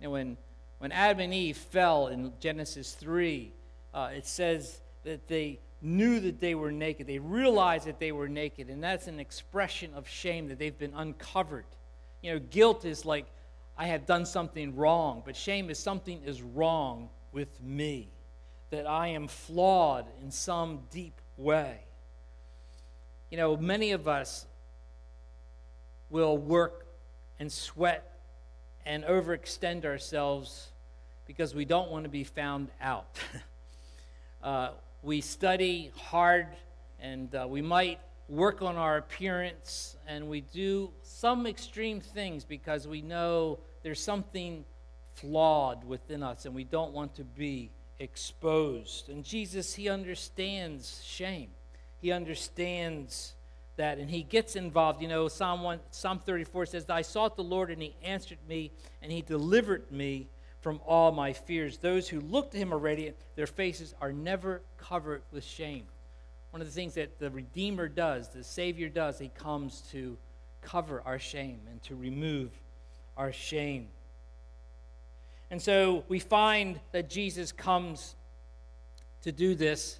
And 0.00 0.10
when, 0.10 0.38
when 0.78 0.92
Adam 0.92 1.20
and 1.20 1.34
Eve 1.34 1.58
fell 1.58 2.06
in 2.06 2.32
Genesis 2.40 2.94
3, 2.94 3.52
uh, 3.92 4.08
it 4.16 4.24
says 4.24 4.80
that 5.04 5.28
they 5.28 5.58
knew 5.82 6.20
that 6.20 6.40
they 6.40 6.54
were 6.54 6.70
naked. 6.70 7.06
They 7.06 7.18
realized 7.18 7.86
that 7.86 7.98
they 7.98 8.12
were 8.12 8.28
naked, 8.28 8.70
and 8.70 8.82
that's 8.82 9.08
an 9.08 9.18
expression 9.18 9.92
of 9.94 10.08
shame 10.08 10.48
that 10.48 10.58
they've 10.58 10.78
been 10.78 10.94
uncovered. 10.94 11.66
You 12.22 12.34
know, 12.34 12.38
guilt 12.38 12.84
is 12.84 13.04
like, 13.04 13.26
I 13.76 13.86
have 13.86 14.06
done 14.06 14.24
something 14.24 14.76
wrong, 14.76 15.22
but 15.24 15.34
shame 15.34 15.70
is 15.70 15.78
something 15.78 16.22
is 16.24 16.40
wrong 16.40 17.08
with 17.32 17.60
me, 17.62 18.08
that 18.70 18.86
I 18.86 19.08
am 19.08 19.26
flawed 19.26 20.06
in 20.22 20.30
some 20.30 20.80
deep 20.90 21.20
way. 21.36 21.80
You 23.30 23.38
know, 23.38 23.56
many 23.56 23.92
of 23.92 24.06
us 24.06 24.46
will 26.10 26.36
work 26.38 26.86
and 27.40 27.50
sweat 27.50 28.20
and 28.84 29.04
overextend 29.04 29.84
ourselves 29.84 30.68
because 31.26 31.54
we 31.54 31.64
don't 31.64 31.90
want 31.90 32.04
to 32.04 32.10
be 32.10 32.24
found 32.24 32.68
out. 32.80 33.18
Uh, 34.42 34.72
we 35.02 35.20
study 35.20 35.90
hard 35.96 36.46
and 37.00 37.34
uh, 37.34 37.44
we 37.48 37.60
might 37.60 37.98
work 38.28 38.62
on 38.62 38.76
our 38.76 38.98
appearance 38.98 39.96
and 40.06 40.28
we 40.28 40.40
do 40.40 40.90
some 41.02 41.46
extreme 41.46 42.00
things 42.00 42.44
because 42.44 42.86
we 42.86 43.02
know 43.02 43.58
there's 43.82 44.00
something 44.00 44.64
flawed 45.14 45.84
within 45.84 46.22
us 46.22 46.46
and 46.46 46.54
we 46.54 46.62
don't 46.62 46.92
want 46.92 47.16
to 47.16 47.24
be 47.24 47.70
exposed. 47.98 49.08
And 49.08 49.24
Jesus, 49.24 49.74
he 49.74 49.88
understands 49.88 51.02
shame. 51.04 51.50
He 51.98 52.12
understands 52.12 53.34
that 53.76 53.98
and 53.98 54.08
he 54.08 54.22
gets 54.22 54.54
involved. 54.54 55.02
You 55.02 55.08
know, 55.08 55.26
Psalm 55.26 55.62
1, 55.62 55.80
Psalm 55.90 56.20
34 56.20 56.66
says, 56.66 56.88
I 56.88 57.02
sought 57.02 57.36
the 57.36 57.44
Lord 57.44 57.70
and 57.70 57.82
he 57.82 57.96
answered 58.04 58.38
me 58.48 58.70
and 59.02 59.10
he 59.10 59.20
delivered 59.20 59.90
me 59.90 60.28
from 60.62 60.80
all 60.86 61.12
my 61.12 61.32
fears. 61.32 61.76
Those 61.76 62.08
who 62.08 62.20
look 62.20 62.52
to 62.52 62.56
him 62.56 62.72
are 62.72 62.78
radiant, 62.78 63.16
their 63.34 63.46
faces 63.46 63.94
are 64.00 64.12
never 64.12 64.62
covered 64.78 65.22
with 65.30 65.44
shame. 65.44 65.84
One 66.50 66.62
of 66.62 66.68
the 66.68 66.72
things 66.72 66.94
that 66.94 67.18
the 67.18 67.30
Redeemer 67.30 67.88
does, 67.88 68.28
the 68.28 68.44
Savior 68.44 68.88
does, 68.88 69.18
he 69.18 69.28
comes 69.28 69.82
to 69.90 70.16
cover 70.60 71.02
our 71.04 71.18
shame 71.18 71.60
and 71.70 71.82
to 71.82 71.96
remove 71.96 72.50
our 73.16 73.32
shame. 73.32 73.88
And 75.50 75.60
so 75.60 76.04
we 76.08 76.18
find 76.18 76.80
that 76.92 77.10
Jesus 77.10 77.52
comes 77.52 78.14
to 79.22 79.32
do 79.32 79.54
this, 79.54 79.98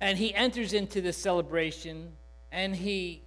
and 0.00 0.18
he 0.18 0.34
enters 0.34 0.72
into 0.72 1.00
this 1.00 1.16
celebration, 1.16 2.12
and 2.50 2.74
he 2.74 3.22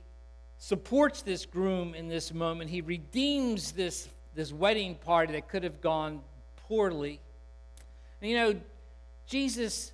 supports 0.57 1.21
this 1.21 1.45
groom 1.45 1.93
in 1.93 2.07
this 2.07 2.33
moment. 2.33 2.69
He 2.69 2.81
redeems 2.81 3.73
this 3.73 4.09
this 4.35 4.51
wedding 4.51 4.95
party 4.95 5.33
that 5.33 5.47
could 5.47 5.63
have 5.63 5.81
gone 5.81 6.21
poorly. 6.67 7.19
And, 8.21 8.29
you 8.29 8.37
know, 8.37 8.55
Jesus, 9.25 9.93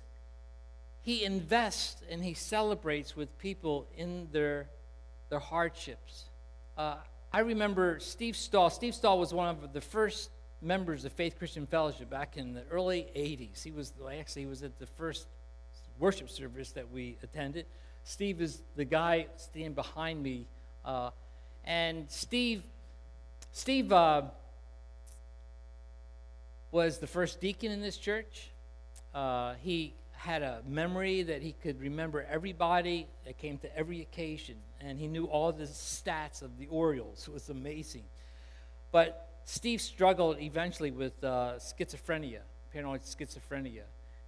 he 1.00 1.24
invests 1.24 2.02
and 2.10 2.22
he 2.22 2.34
celebrates 2.34 3.16
with 3.16 3.38
people 3.38 3.86
in 3.96 4.28
their, 4.32 4.68
their 5.30 5.38
hardships. 5.38 6.24
Uh, 6.76 6.96
I 7.32 7.40
remember 7.40 7.98
Steve 8.00 8.36
Stahl. 8.36 8.68
Steve 8.68 8.94
Stahl 8.94 9.18
was 9.18 9.32
one 9.32 9.48
of 9.48 9.72
the 9.72 9.80
first 9.80 10.30
members 10.60 11.04
of 11.04 11.12
Faith 11.12 11.38
Christian 11.38 11.66
Fellowship 11.66 12.10
back 12.10 12.36
in 12.36 12.52
the 12.52 12.62
early 12.70 13.06
80s. 13.16 13.62
He 13.62 13.70
was 13.70 13.92
actually 14.12 14.42
he 14.42 14.46
was 14.46 14.62
at 14.62 14.78
the 14.78 14.86
first 14.86 15.26
worship 15.98 16.28
service 16.28 16.72
that 16.72 16.90
we 16.90 17.16
attended. 17.22 17.66
Steve 18.04 18.40
is 18.40 18.62
the 18.76 18.84
guy 18.84 19.26
standing 19.36 19.74
behind 19.74 20.22
me. 20.22 20.46
Uh, 20.84 21.10
and 21.64 22.10
Steve 22.10 22.64
Steve 23.54 23.92
uh, 23.92 24.22
was 26.70 26.98
the 26.98 27.06
first 27.06 27.38
deacon 27.38 27.70
in 27.70 27.82
this 27.82 27.98
church. 27.98 28.50
Uh, 29.14 29.54
he 29.60 29.92
had 30.12 30.42
a 30.42 30.62
memory 30.66 31.22
that 31.22 31.42
he 31.42 31.52
could 31.62 31.78
remember 31.78 32.26
everybody 32.30 33.06
that 33.26 33.36
came 33.36 33.58
to 33.58 33.76
every 33.76 34.00
occasion, 34.00 34.56
and 34.80 34.98
he 34.98 35.06
knew 35.06 35.26
all 35.26 35.52
the 35.52 35.64
stats 35.64 36.40
of 36.40 36.58
the 36.58 36.66
Orioles. 36.68 37.28
It 37.28 37.34
was 37.34 37.50
amazing. 37.50 38.04
But 38.90 39.28
Steve 39.44 39.82
struggled 39.82 40.40
eventually 40.40 40.90
with 40.90 41.22
uh, 41.22 41.54
schizophrenia, 41.58 42.40
paranoid 42.72 43.02
schizophrenia, 43.02 43.82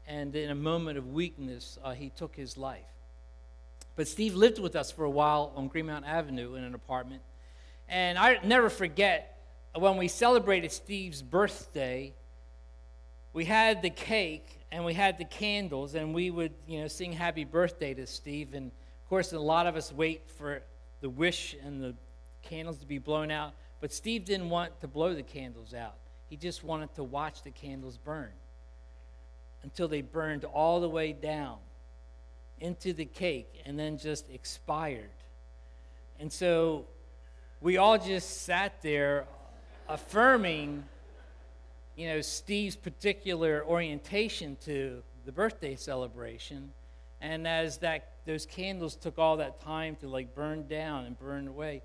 and 0.06 0.36
in 0.36 0.50
a 0.50 0.54
moment 0.54 0.98
of 0.98 1.14
weakness, 1.14 1.78
uh, 1.82 1.92
he 1.94 2.10
took 2.10 2.36
his 2.36 2.58
life. 2.58 2.82
But 3.96 4.06
Steve 4.06 4.34
lived 4.34 4.58
with 4.58 4.76
us 4.76 4.90
for 4.90 5.04
a 5.04 5.10
while 5.10 5.50
on 5.56 5.68
Greenmount 5.68 6.04
Avenue 6.04 6.56
in 6.56 6.64
an 6.64 6.74
apartment 6.74 7.22
and 7.88 8.18
I 8.18 8.38
never 8.44 8.70
forget 8.70 9.34
when 9.74 9.96
we 9.96 10.08
celebrated 10.08 10.72
Steve's 10.72 11.22
birthday, 11.22 12.14
we 13.32 13.44
had 13.44 13.82
the 13.82 13.90
cake 13.90 14.60
and 14.70 14.84
we 14.84 14.94
had 14.94 15.18
the 15.18 15.24
candles, 15.24 15.94
and 15.94 16.12
we 16.12 16.30
would, 16.30 16.52
you 16.66 16.80
know, 16.80 16.88
sing 16.88 17.12
happy 17.12 17.44
birthday 17.44 17.94
to 17.94 18.06
Steve. 18.06 18.54
And 18.54 18.66
of 18.66 19.08
course, 19.08 19.32
a 19.32 19.38
lot 19.38 19.68
of 19.68 19.76
us 19.76 19.92
wait 19.92 20.22
for 20.28 20.62
the 21.00 21.08
wish 21.08 21.54
and 21.64 21.80
the 21.80 21.94
candles 22.42 22.78
to 22.78 22.86
be 22.86 22.98
blown 22.98 23.30
out. 23.30 23.52
But 23.80 23.92
Steve 23.92 24.24
didn't 24.24 24.50
want 24.50 24.80
to 24.80 24.88
blow 24.88 25.14
the 25.14 25.22
candles 25.22 25.74
out, 25.74 25.94
he 26.28 26.36
just 26.36 26.64
wanted 26.64 26.94
to 26.96 27.04
watch 27.04 27.42
the 27.42 27.50
candles 27.50 27.98
burn 27.98 28.32
until 29.62 29.88
they 29.88 30.02
burned 30.02 30.44
all 30.44 30.80
the 30.80 30.88
way 30.88 31.12
down 31.12 31.58
into 32.60 32.92
the 32.92 33.04
cake 33.04 33.62
and 33.64 33.78
then 33.78 33.98
just 33.98 34.28
expired. 34.30 35.10
And 36.18 36.32
so 36.32 36.86
we 37.64 37.78
all 37.78 37.96
just 37.96 38.42
sat 38.42 38.82
there 38.82 39.24
affirming, 39.88 40.84
you 41.96 42.06
know, 42.08 42.20
Steve's 42.20 42.76
particular 42.76 43.64
orientation 43.66 44.58
to 44.66 45.02
the 45.24 45.32
birthday 45.32 45.74
celebration. 45.74 46.70
And 47.22 47.48
as 47.48 47.78
that 47.78 48.10
those 48.26 48.44
candles 48.44 48.96
took 48.96 49.18
all 49.18 49.38
that 49.38 49.62
time 49.62 49.96
to 50.02 50.08
like 50.08 50.34
burn 50.34 50.68
down 50.68 51.06
and 51.06 51.18
burn 51.18 51.48
away, 51.48 51.80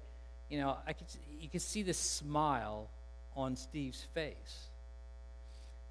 you 0.49 0.59
know, 0.59 0.75
I 0.85 0.91
could 0.91 1.07
you 1.39 1.47
could 1.47 1.61
see 1.61 1.81
the 1.81 1.93
smile 1.93 2.89
on 3.33 3.55
Steve's 3.55 4.03
face. 4.13 4.67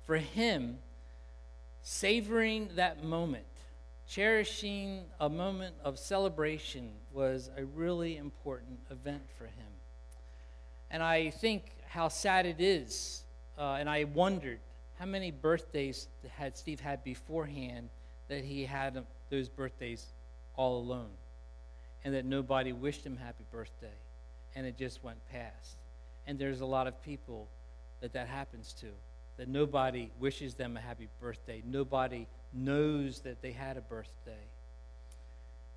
For 0.04 0.18
him, 0.18 0.80
savoring 1.80 2.68
that 2.74 3.04
moment, 3.04 3.46
cherishing 4.06 5.04
a 5.18 5.30
moment 5.30 5.76
of 5.82 5.98
celebration 5.98 6.90
was 7.10 7.48
a 7.56 7.64
really 7.64 8.18
important 8.18 8.80
event 8.90 9.22
for 9.38 9.44
him. 9.44 9.77
And 10.90 11.02
I 11.02 11.30
think 11.30 11.64
how 11.88 12.08
sad 12.08 12.46
it 12.46 12.60
is, 12.60 13.22
uh, 13.58 13.76
and 13.78 13.88
I 13.88 14.04
wondered 14.04 14.60
how 14.98 15.06
many 15.06 15.30
birthdays 15.30 16.08
had 16.36 16.56
Steve 16.56 16.80
had 16.80 17.04
beforehand 17.04 17.88
that 18.28 18.44
he 18.44 18.64
had 18.64 19.04
those 19.30 19.48
birthdays 19.48 20.06
all 20.56 20.78
alone, 20.78 21.10
and 22.04 22.14
that 22.14 22.24
nobody 22.24 22.72
wished 22.72 23.04
him 23.04 23.16
happy 23.16 23.44
birthday, 23.50 23.86
and 24.54 24.66
it 24.66 24.76
just 24.76 25.02
went 25.04 25.18
past. 25.30 25.76
And 26.26 26.38
there's 26.38 26.60
a 26.60 26.66
lot 26.66 26.86
of 26.86 27.02
people 27.02 27.48
that 28.00 28.12
that 28.12 28.28
happens 28.28 28.72
to, 28.80 28.86
that 29.36 29.48
nobody 29.48 30.10
wishes 30.18 30.54
them 30.54 30.76
a 30.76 30.80
happy 30.80 31.08
birthday, 31.20 31.62
nobody 31.64 32.26
knows 32.52 33.20
that 33.20 33.40
they 33.42 33.52
had 33.52 33.76
a 33.76 33.82
birthday. 33.82 34.44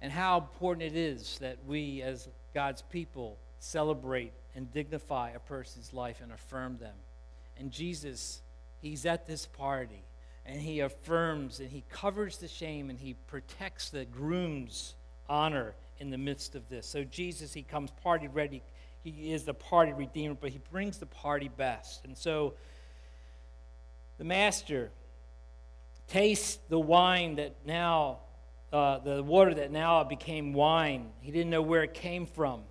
And 0.01 0.11
how 0.11 0.39
important 0.39 0.83
it 0.83 0.95
is 0.95 1.37
that 1.39 1.57
we, 1.67 2.01
as 2.01 2.27
God's 2.55 2.81
people, 2.81 3.37
celebrate 3.61 4.33
and 4.55 4.71
dignify 4.73 5.29
a 5.31 5.39
person's 5.39 5.93
life 5.93 6.19
and 6.21 6.31
affirm 6.31 6.77
them. 6.79 6.95
And 7.57 7.71
Jesus, 7.71 8.41
He's 8.81 9.05
at 9.05 9.27
this 9.27 9.45
party 9.45 10.03
and 10.45 10.59
He 10.59 10.79
affirms 10.79 11.59
and 11.59 11.69
He 11.69 11.83
covers 11.89 12.37
the 12.37 12.47
shame 12.47 12.89
and 12.89 12.99
He 12.99 13.13
protects 13.27 13.89
the 13.89 14.03
groom's 14.03 14.95
honor 15.29 15.75
in 15.99 16.09
the 16.09 16.17
midst 16.17 16.55
of 16.55 16.67
this. 16.69 16.87
So, 16.87 17.03
Jesus, 17.03 17.53
He 17.53 17.61
comes 17.61 17.91
party 18.03 18.27
ready. 18.27 18.63
He 19.03 19.31
is 19.31 19.43
the 19.43 19.53
party 19.53 19.93
redeemer, 19.93 20.35
but 20.39 20.49
He 20.49 20.59
brings 20.71 20.97
the 20.97 21.05
party 21.05 21.49
best. 21.55 22.03
And 22.03 22.17
so, 22.17 22.55
the 24.17 24.23
Master 24.23 24.89
tastes 26.07 26.57
the 26.67 26.79
wine 26.79 27.35
that 27.35 27.53
now, 27.65 28.19
uh, 28.73 28.97
the 28.99 29.21
water 29.21 29.53
that 29.53 29.71
now 29.71 30.03
became 30.03 30.53
wine. 30.53 31.11
He 31.21 31.31
didn't 31.31 31.51
know 31.51 31.61
where 31.61 31.83
it 31.83 31.93
came 31.93 32.25
from. 32.25 32.63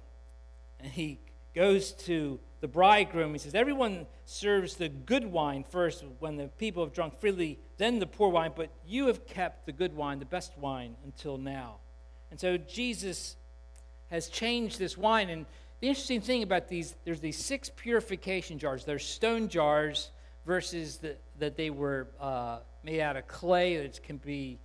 And 0.83 0.91
he 0.93 1.21
goes 1.55 1.93
to 1.93 2.39
the 2.61 2.69
bridegroom. 2.69 3.33
He 3.33 3.39
says, 3.39 3.55
Everyone 3.55 4.07
serves 4.25 4.77
the 4.77 4.89
good 4.89 5.25
wine 5.25 5.65
first 5.65 6.05
when 6.19 6.37
the 6.37 6.49
people 6.49 6.85
have 6.85 6.93
drunk 6.93 7.19
freely, 7.19 7.59
then 7.79 7.99
the 7.99 8.07
poor 8.07 8.29
wine, 8.29 8.53
but 8.55 8.71
you 8.87 9.07
have 9.07 9.27
kept 9.27 9.67
the 9.67 9.73
good 9.73 9.95
wine, 9.95 10.19
the 10.19 10.25
best 10.25 10.57
wine, 10.59 10.97
until 11.05 11.39
now. 11.39 11.77
And 12.31 12.39
so 12.39 12.57
Jesus 12.57 13.37
has 14.11 14.29
changed 14.29 14.79
this 14.79 14.97
wine. 14.97 15.31
And 15.31 15.47
the 15.81 15.89
interesting 15.89 16.21
thing 16.21 16.43
about 16.43 16.69
these, 16.69 16.95
there's 17.05 17.21
these 17.21 17.39
six 17.39 17.71
purification 17.75 18.59
jars. 18.59 18.85
There's 18.85 19.07
stone 19.07 19.49
jars 19.49 20.11
versus 20.47 20.99
the, 20.99 21.17
that 21.39 21.57
they 21.57 21.71
were 21.71 22.09
uh, 22.21 22.59
made 22.85 23.01
out 23.01 23.17
of 23.17 23.27
clay 23.27 23.77
that 23.79 24.03
can 24.03 24.19
be 24.19 24.59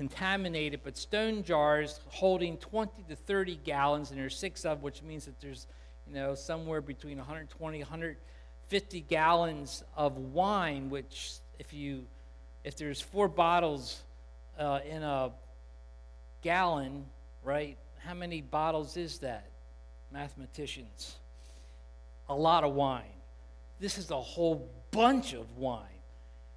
contaminated, 0.00 0.80
but 0.82 0.96
stone 0.96 1.42
jars 1.42 2.00
holding 2.08 2.56
20 2.56 3.02
to 3.06 3.14
30 3.14 3.56
gallons, 3.56 4.10
and 4.10 4.18
there's 4.18 4.34
six 4.34 4.64
of 4.64 4.82
which 4.82 5.02
means 5.02 5.26
that 5.26 5.38
there's 5.42 5.66
you 6.08 6.14
know, 6.14 6.34
somewhere 6.34 6.80
between 6.80 7.18
120, 7.18 7.80
150 7.80 9.00
gallons 9.02 9.84
of 9.94 10.16
wine, 10.16 10.88
which 10.88 11.32
if 11.58 11.74
you, 11.74 12.06
if 12.64 12.76
there's 12.76 13.02
four 13.02 13.28
bottles 13.28 14.00
uh, 14.58 14.78
in 14.88 15.02
a 15.02 15.32
gallon, 16.40 17.04
right, 17.44 17.76
how 17.98 18.14
many 18.14 18.40
bottles 18.40 18.96
is 18.96 19.18
that? 19.18 19.50
Mathematicians. 20.10 21.16
A 22.30 22.34
lot 22.34 22.64
of 22.64 22.72
wine. 22.72 23.04
This 23.78 23.98
is 23.98 24.10
a 24.10 24.18
whole 24.18 24.66
bunch 24.92 25.34
of 25.34 25.58
wine. 25.58 25.99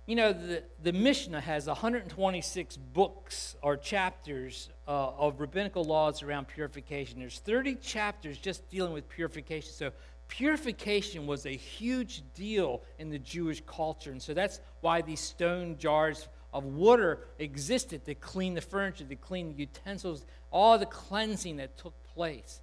You 0.06 0.18
know, 0.18 0.34
the, 0.34 0.64
the 0.82 0.92
Mishnah 0.92 1.40
has 1.40 1.68
126 1.68 2.76
books 2.76 3.56
or 3.62 3.78
chapters 3.78 4.70
uh, 4.86 5.12
of 5.12 5.40
rabbinical 5.40 5.86
laws 5.86 6.22
around 6.22 6.50
purification. 6.50 7.20
There's 7.20 7.40
30 7.40 7.76
chapters 7.76 8.38
just 8.38 8.70
dealing 8.70 8.92
with 8.92 9.08
purification. 9.08 9.72
So, 9.72 9.92
purification 10.28 11.26
was 11.26 11.46
a 11.46 11.56
huge 11.56 12.24
deal 12.34 12.82
in 13.00 13.12
the 13.12 13.20
Jewish 13.20 13.62
culture. 13.66 14.12
And 14.12 14.22
so, 14.22 14.34
that's 14.34 14.60
why 14.82 15.02
these 15.02 15.22
stone 15.22 15.78
jars 15.78 16.28
of 16.54 16.66
water 16.66 17.20
existed 17.40 18.04
to 18.06 18.14
clean 18.14 18.56
the 18.56 18.62
furniture, 18.62 19.06
to 19.06 19.16
clean 19.16 19.54
the 19.54 19.56
utensils, 19.56 20.26
all 20.52 20.78
the 20.78 20.86
cleansing 20.86 21.58
that 21.58 21.78
took 21.78 21.94
place. 22.14 22.62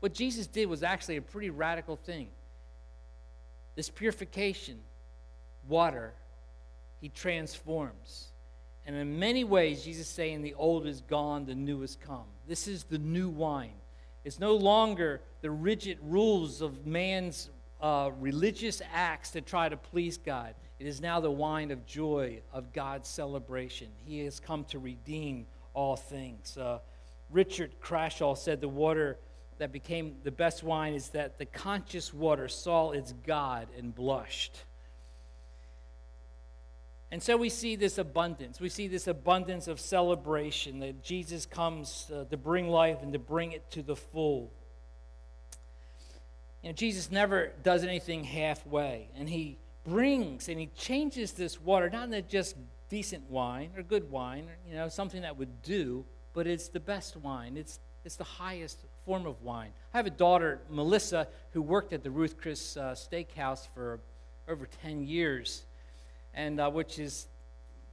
What 0.00 0.12
Jesus 0.12 0.48
did 0.48 0.68
was 0.68 0.82
actually 0.82 1.18
a 1.18 1.22
pretty 1.22 1.50
radical 1.50 1.94
thing. 1.94 2.30
This 3.76 3.88
purification, 3.90 4.80
water, 5.68 6.14
he 7.00 7.08
transforms. 7.08 8.28
And 8.86 8.94
in 8.96 9.18
many 9.18 9.44
ways, 9.44 9.84
Jesus 9.84 10.08
saying 10.08 10.42
the 10.42 10.54
old 10.54 10.86
is 10.86 11.00
gone, 11.00 11.46
the 11.46 11.54
new 11.54 11.80
has 11.80 11.96
come. 11.96 12.26
This 12.46 12.68
is 12.68 12.84
the 12.84 12.98
new 12.98 13.28
wine. 13.28 13.72
It's 14.24 14.40
no 14.40 14.54
longer 14.54 15.20
the 15.40 15.50
rigid 15.50 15.98
rules 16.02 16.60
of 16.60 16.86
man's 16.86 17.50
uh, 17.80 18.10
religious 18.18 18.80
acts 18.92 19.30
to 19.32 19.40
try 19.40 19.68
to 19.68 19.76
please 19.76 20.18
God. 20.18 20.54
It 20.78 20.86
is 20.86 21.00
now 21.00 21.20
the 21.20 21.30
wine 21.30 21.70
of 21.70 21.86
joy, 21.86 22.40
of 22.52 22.72
God's 22.72 23.08
celebration. 23.08 23.88
He 24.04 24.20
has 24.24 24.40
come 24.40 24.64
to 24.64 24.78
redeem 24.78 25.46
all 25.72 25.96
things. 25.96 26.56
Uh, 26.56 26.78
Richard 27.30 27.80
Crashaw 27.80 28.36
said 28.36 28.60
the 28.60 28.68
water 28.68 29.18
that 29.58 29.72
became 29.72 30.16
the 30.24 30.30
best 30.30 30.62
wine 30.62 30.94
is 30.94 31.10
that 31.10 31.38
the 31.38 31.46
conscious 31.46 32.12
water 32.12 32.48
saw 32.48 32.90
its 32.90 33.12
God 33.26 33.68
and 33.78 33.94
blushed. 33.94 34.64
And 37.14 37.22
so 37.22 37.36
we 37.36 37.48
see 37.48 37.76
this 37.76 37.98
abundance. 37.98 38.60
We 38.60 38.68
see 38.68 38.88
this 38.88 39.06
abundance 39.06 39.68
of 39.68 39.78
celebration 39.78 40.80
that 40.80 41.04
Jesus 41.04 41.46
comes 41.46 42.10
uh, 42.12 42.24
to 42.24 42.36
bring 42.36 42.66
life 42.66 43.04
and 43.04 43.12
to 43.12 43.20
bring 43.20 43.52
it 43.52 43.70
to 43.70 43.82
the 43.82 43.94
full. 43.94 44.50
You 46.60 46.70
know, 46.70 46.72
Jesus 46.72 47.12
never 47.12 47.52
does 47.62 47.84
anything 47.84 48.24
halfway, 48.24 49.10
and 49.16 49.28
he 49.28 49.58
brings 49.84 50.48
and 50.48 50.58
he 50.58 50.66
changes 50.76 51.30
this 51.30 51.60
water, 51.60 51.88
not 51.88 52.12
in 52.12 52.24
just 52.28 52.56
decent 52.88 53.30
wine 53.30 53.70
or 53.76 53.84
good 53.84 54.10
wine, 54.10 54.48
or, 54.48 54.56
you 54.68 54.74
know, 54.74 54.88
something 54.88 55.22
that 55.22 55.36
would 55.36 55.62
do, 55.62 56.04
but 56.32 56.48
it's 56.48 56.66
the 56.66 56.80
best 56.80 57.16
wine. 57.18 57.56
It's, 57.56 57.78
it's 58.04 58.16
the 58.16 58.24
highest 58.24 58.80
form 59.04 59.24
of 59.26 59.40
wine. 59.40 59.70
I 59.92 59.98
have 59.98 60.06
a 60.06 60.10
daughter, 60.10 60.62
Melissa, 60.68 61.28
who 61.52 61.62
worked 61.62 61.92
at 61.92 62.02
the 62.02 62.10
Ruth 62.10 62.36
Chris 62.36 62.76
uh, 62.76 62.96
Steakhouse 62.96 63.68
for 63.72 64.00
over 64.48 64.66
10 64.82 65.04
years 65.04 65.64
and 66.34 66.60
uh, 66.60 66.70
which 66.70 66.98
is 66.98 67.28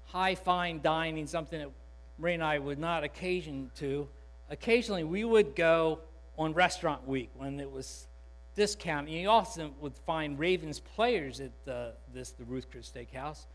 high 0.05 0.35
fine 0.35 0.81
dining, 0.81 1.27
something 1.27 1.59
that 1.59 1.71
Ray 2.19 2.33
and 2.33 2.43
I 2.43 2.59
would 2.59 2.79
not 2.79 3.03
occasion 3.03 3.71
to. 3.77 4.07
Occasionally, 4.49 5.03
we 5.03 5.23
would 5.23 5.55
go 5.55 5.99
on 6.37 6.53
restaurant 6.53 7.07
week 7.07 7.29
when 7.35 7.59
it 7.59 7.71
was 7.71 8.07
discount. 8.55 9.09
You 9.09 9.29
also 9.29 9.71
would 9.79 9.95
find 10.05 10.37
Ravens 10.37 10.79
players 10.79 11.39
at 11.39 11.71
uh, 11.71 11.91
this 12.13 12.31
the 12.31 12.43
Ruth 12.43 12.67
Chris 12.69 12.91
Steakhouse. 12.91 13.45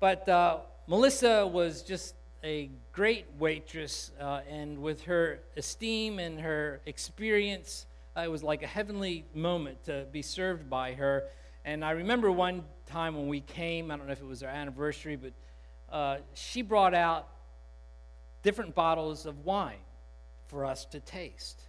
But 0.00 0.28
uh, 0.28 0.58
Melissa 0.86 1.46
was 1.46 1.82
just 1.82 2.14
a 2.42 2.70
great 2.92 3.26
waitress, 3.38 4.12
uh, 4.18 4.40
and 4.48 4.78
with 4.78 5.02
her 5.02 5.40
esteem 5.56 6.18
and 6.18 6.40
her 6.40 6.80
experience, 6.86 7.86
uh, 8.16 8.22
it 8.22 8.30
was 8.30 8.42
like 8.42 8.62
a 8.62 8.66
heavenly 8.66 9.26
moment 9.34 9.84
to 9.84 10.06
be 10.10 10.22
served 10.22 10.70
by 10.70 10.94
her. 10.94 11.24
And 11.64 11.84
I 11.84 11.90
remember 11.90 12.32
one 12.32 12.64
time 12.86 13.14
when 13.14 13.28
we 13.28 13.40
came, 13.40 13.90
I 13.90 13.96
don't 13.96 14.06
know 14.06 14.12
if 14.12 14.20
it 14.20 14.26
was 14.26 14.42
our 14.42 14.50
anniversary, 14.50 15.16
but 15.16 15.32
uh, 15.90 16.18
she 16.34 16.62
brought 16.62 16.94
out 16.94 17.28
different 18.42 18.74
bottles 18.74 19.26
of 19.26 19.44
wine 19.44 19.76
for 20.48 20.64
us 20.64 20.84
to 20.86 21.00
taste. 21.00 21.60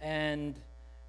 And 0.00 0.54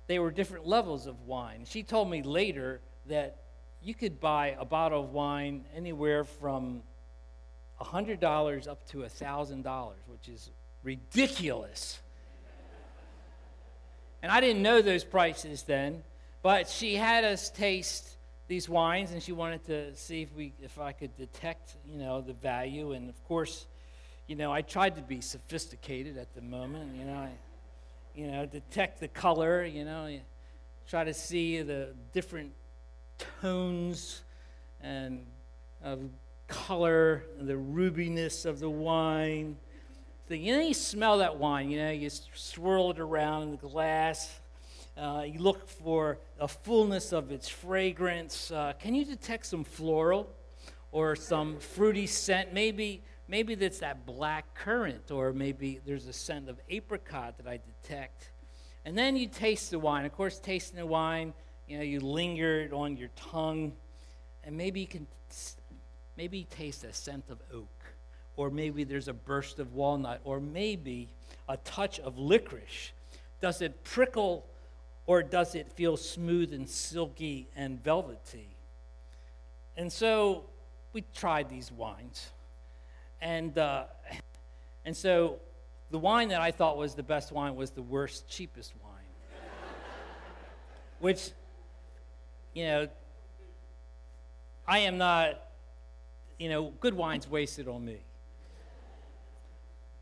they 0.07 0.19
were 0.19 0.31
different 0.31 0.67
levels 0.67 1.07
of 1.07 1.27
wine. 1.27 1.65
She 1.65 1.83
told 1.83 2.09
me 2.09 2.21
later 2.21 2.81
that 3.07 3.37
you 3.81 3.93
could 3.93 4.19
buy 4.19 4.55
a 4.59 4.65
bottle 4.65 5.01
of 5.03 5.11
wine 5.11 5.65
anywhere 5.75 6.23
from 6.23 6.83
$100 7.81 8.67
up 8.67 8.87
to 8.89 8.97
$1,000, 8.99 9.93
which 10.07 10.29
is 10.29 10.49
ridiculous. 10.83 11.99
And 14.21 14.31
I 14.31 14.39
didn't 14.39 14.61
know 14.61 14.81
those 14.81 15.03
prices 15.03 15.63
then. 15.63 16.03
But 16.43 16.67
she 16.67 16.95
had 16.95 17.23
us 17.23 17.49
taste 17.49 18.17
these 18.49 18.67
wines, 18.67 19.11
and 19.11 19.23
she 19.23 19.31
wanted 19.31 19.65
to 19.65 19.95
see 19.95 20.21
if 20.23 20.35
we, 20.35 20.53
if 20.61 20.77
I 20.77 20.91
could 20.91 21.15
detect, 21.15 21.77
you 21.89 21.97
know, 21.97 22.19
the 22.19 22.33
value. 22.33 22.91
And 22.91 23.09
of 23.09 23.23
course, 23.23 23.65
you 24.27 24.35
know, 24.35 24.51
I 24.51 24.61
tried 24.61 24.97
to 24.97 25.01
be 25.01 25.21
sophisticated 25.21 26.17
at 26.17 26.35
the 26.35 26.41
moment. 26.41 26.95
You 26.97 27.05
know, 27.05 27.15
I, 27.15 27.29
you 28.13 28.27
know, 28.27 28.45
detect 28.45 28.99
the 28.99 29.07
color. 29.07 29.63
You 29.63 29.85
know, 29.85 30.19
try 30.89 31.05
to 31.05 31.13
see 31.13 31.61
the 31.61 31.95
different 32.11 32.51
tones 33.41 34.21
and 34.81 35.25
of 35.81 36.01
color, 36.49 37.23
the 37.39 37.55
rubiness 37.55 38.43
of 38.43 38.59
the 38.59 38.69
wine. 38.69 39.55
So, 40.27 40.33
you 40.33 40.55
know, 40.55 40.61
you 40.61 40.73
smell 40.73 41.19
that 41.19 41.37
wine, 41.37 41.69
you 41.69 41.79
know, 41.79 41.91
you 41.91 42.09
swirl 42.09 42.91
it 42.91 42.99
around 42.99 43.43
in 43.43 43.51
the 43.51 43.57
glass. 43.57 44.39
Uh, 44.95 45.23
you 45.25 45.39
look 45.39 45.67
for 45.67 46.19
a 46.39 46.47
fullness 46.47 47.13
of 47.13 47.31
its 47.31 47.49
fragrance. 47.49 48.51
Uh, 48.51 48.73
can 48.79 48.93
you 48.93 49.03
detect 49.03 49.45
some 49.45 49.63
floral 49.63 50.29
or 50.91 51.15
some 51.15 51.57
fruity 51.57 52.05
scent? 52.05 52.53
Maybe, 52.53 53.01
maybe 53.27 53.55
that's 53.55 53.79
that 53.79 54.05
black 54.05 54.53
currant, 54.53 55.09
or 55.09 55.33
maybe 55.33 55.79
there's 55.83 56.07
a 56.07 56.13
scent 56.13 56.47
of 56.47 56.59
apricot 56.69 57.37
that 57.37 57.47
I 57.47 57.59
detect. 57.81 58.31
And 58.85 58.95
then 58.95 59.15
you 59.15 59.27
taste 59.27 59.71
the 59.71 59.79
wine. 59.79 60.05
Of 60.05 60.13
course, 60.13 60.37
tasting 60.39 60.77
the 60.77 60.85
wine, 60.85 61.33
you 61.67 61.77
know, 61.77 61.83
you 61.83 61.99
linger 61.99 62.61
it 62.61 62.73
on 62.73 62.95
your 62.95 63.09
tongue, 63.15 63.73
and 64.43 64.55
maybe 64.55 64.81
you 64.81 64.87
can 64.87 65.07
maybe 66.17 66.43
taste 66.51 66.83
a 66.83 66.93
scent 66.93 67.23
of 67.31 67.39
oak, 67.51 67.83
or 68.35 68.51
maybe 68.51 68.83
there's 68.83 69.07
a 69.07 69.13
burst 69.13 69.57
of 69.57 69.73
walnut, 69.73 70.21
or 70.23 70.39
maybe 70.39 71.09
a 71.49 71.57
touch 71.57 71.99
of 72.01 72.19
licorice. 72.19 72.91
Does 73.41 73.61
it 73.63 73.83
prickle, 73.83 74.45
or 75.05 75.23
does 75.23 75.55
it 75.55 75.71
feel 75.71 75.97
smooth 75.97 76.53
and 76.53 76.69
silky 76.69 77.49
and 77.55 77.83
velvety? 77.83 78.55
And 79.75 79.91
so 79.91 80.45
we 80.93 81.03
tried 81.13 81.49
these 81.49 81.71
wines, 81.71 82.31
and 83.21 83.57
uh, 83.57 83.85
and 84.85 84.95
so 84.95 85.39
the 85.91 85.99
wine 85.99 86.29
that 86.29 86.41
I 86.41 86.51
thought 86.51 86.77
was 86.77 86.95
the 86.95 87.03
best 87.03 87.31
wine 87.31 87.55
was 87.55 87.71
the 87.71 87.81
worst, 87.81 88.27
cheapest 88.27 88.73
wine, 88.83 88.91
which 90.99 91.31
you 92.53 92.65
know, 92.65 92.87
I 94.67 94.79
am 94.79 94.97
not, 94.97 95.39
you 96.37 96.49
know, 96.49 96.71
good 96.79 96.93
wine's 96.93 97.27
wasted 97.27 97.67
on 97.67 97.83
me. 97.83 98.03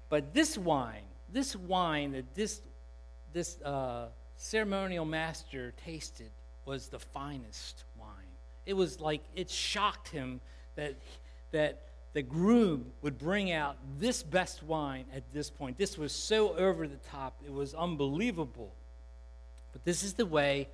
But 0.09 0.33
this 0.33 0.57
wine, 0.57 1.05
this 1.31 1.55
wine 1.55 2.11
that 2.11 2.35
this, 2.35 2.61
this 3.31 3.61
uh, 3.61 4.07
ceremonial 4.41 5.05
master 5.05 5.71
tasted 5.85 6.31
was 6.65 6.87
the 6.87 6.97
finest 6.97 7.83
wine. 7.95 8.09
It 8.65 8.73
was 8.73 8.99
like, 8.99 9.21
it 9.35 9.51
shocked 9.51 10.09
him 10.09 10.41
that, 10.75 10.95
that 11.51 11.83
the 12.13 12.23
groom 12.23 12.91
would 13.03 13.19
bring 13.19 13.51
out 13.51 13.77
this 13.99 14.23
best 14.23 14.63
wine 14.63 15.05
at 15.13 15.31
this 15.31 15.51
point. 15.51 15.77
This 15.77 15.95
was 15.95 16.11
so 16.11 16.55
over 16.55 16.87
the 16.87 16.97
top, 16.97 17.39
it 17.45 17.53
was 17.53 17.75
unbelievable. 17.75 18.73
But 19.73 19.85
this 19.85 20.03
is 20.03 20.15
the 20.15 20.25
way 20.25 20.69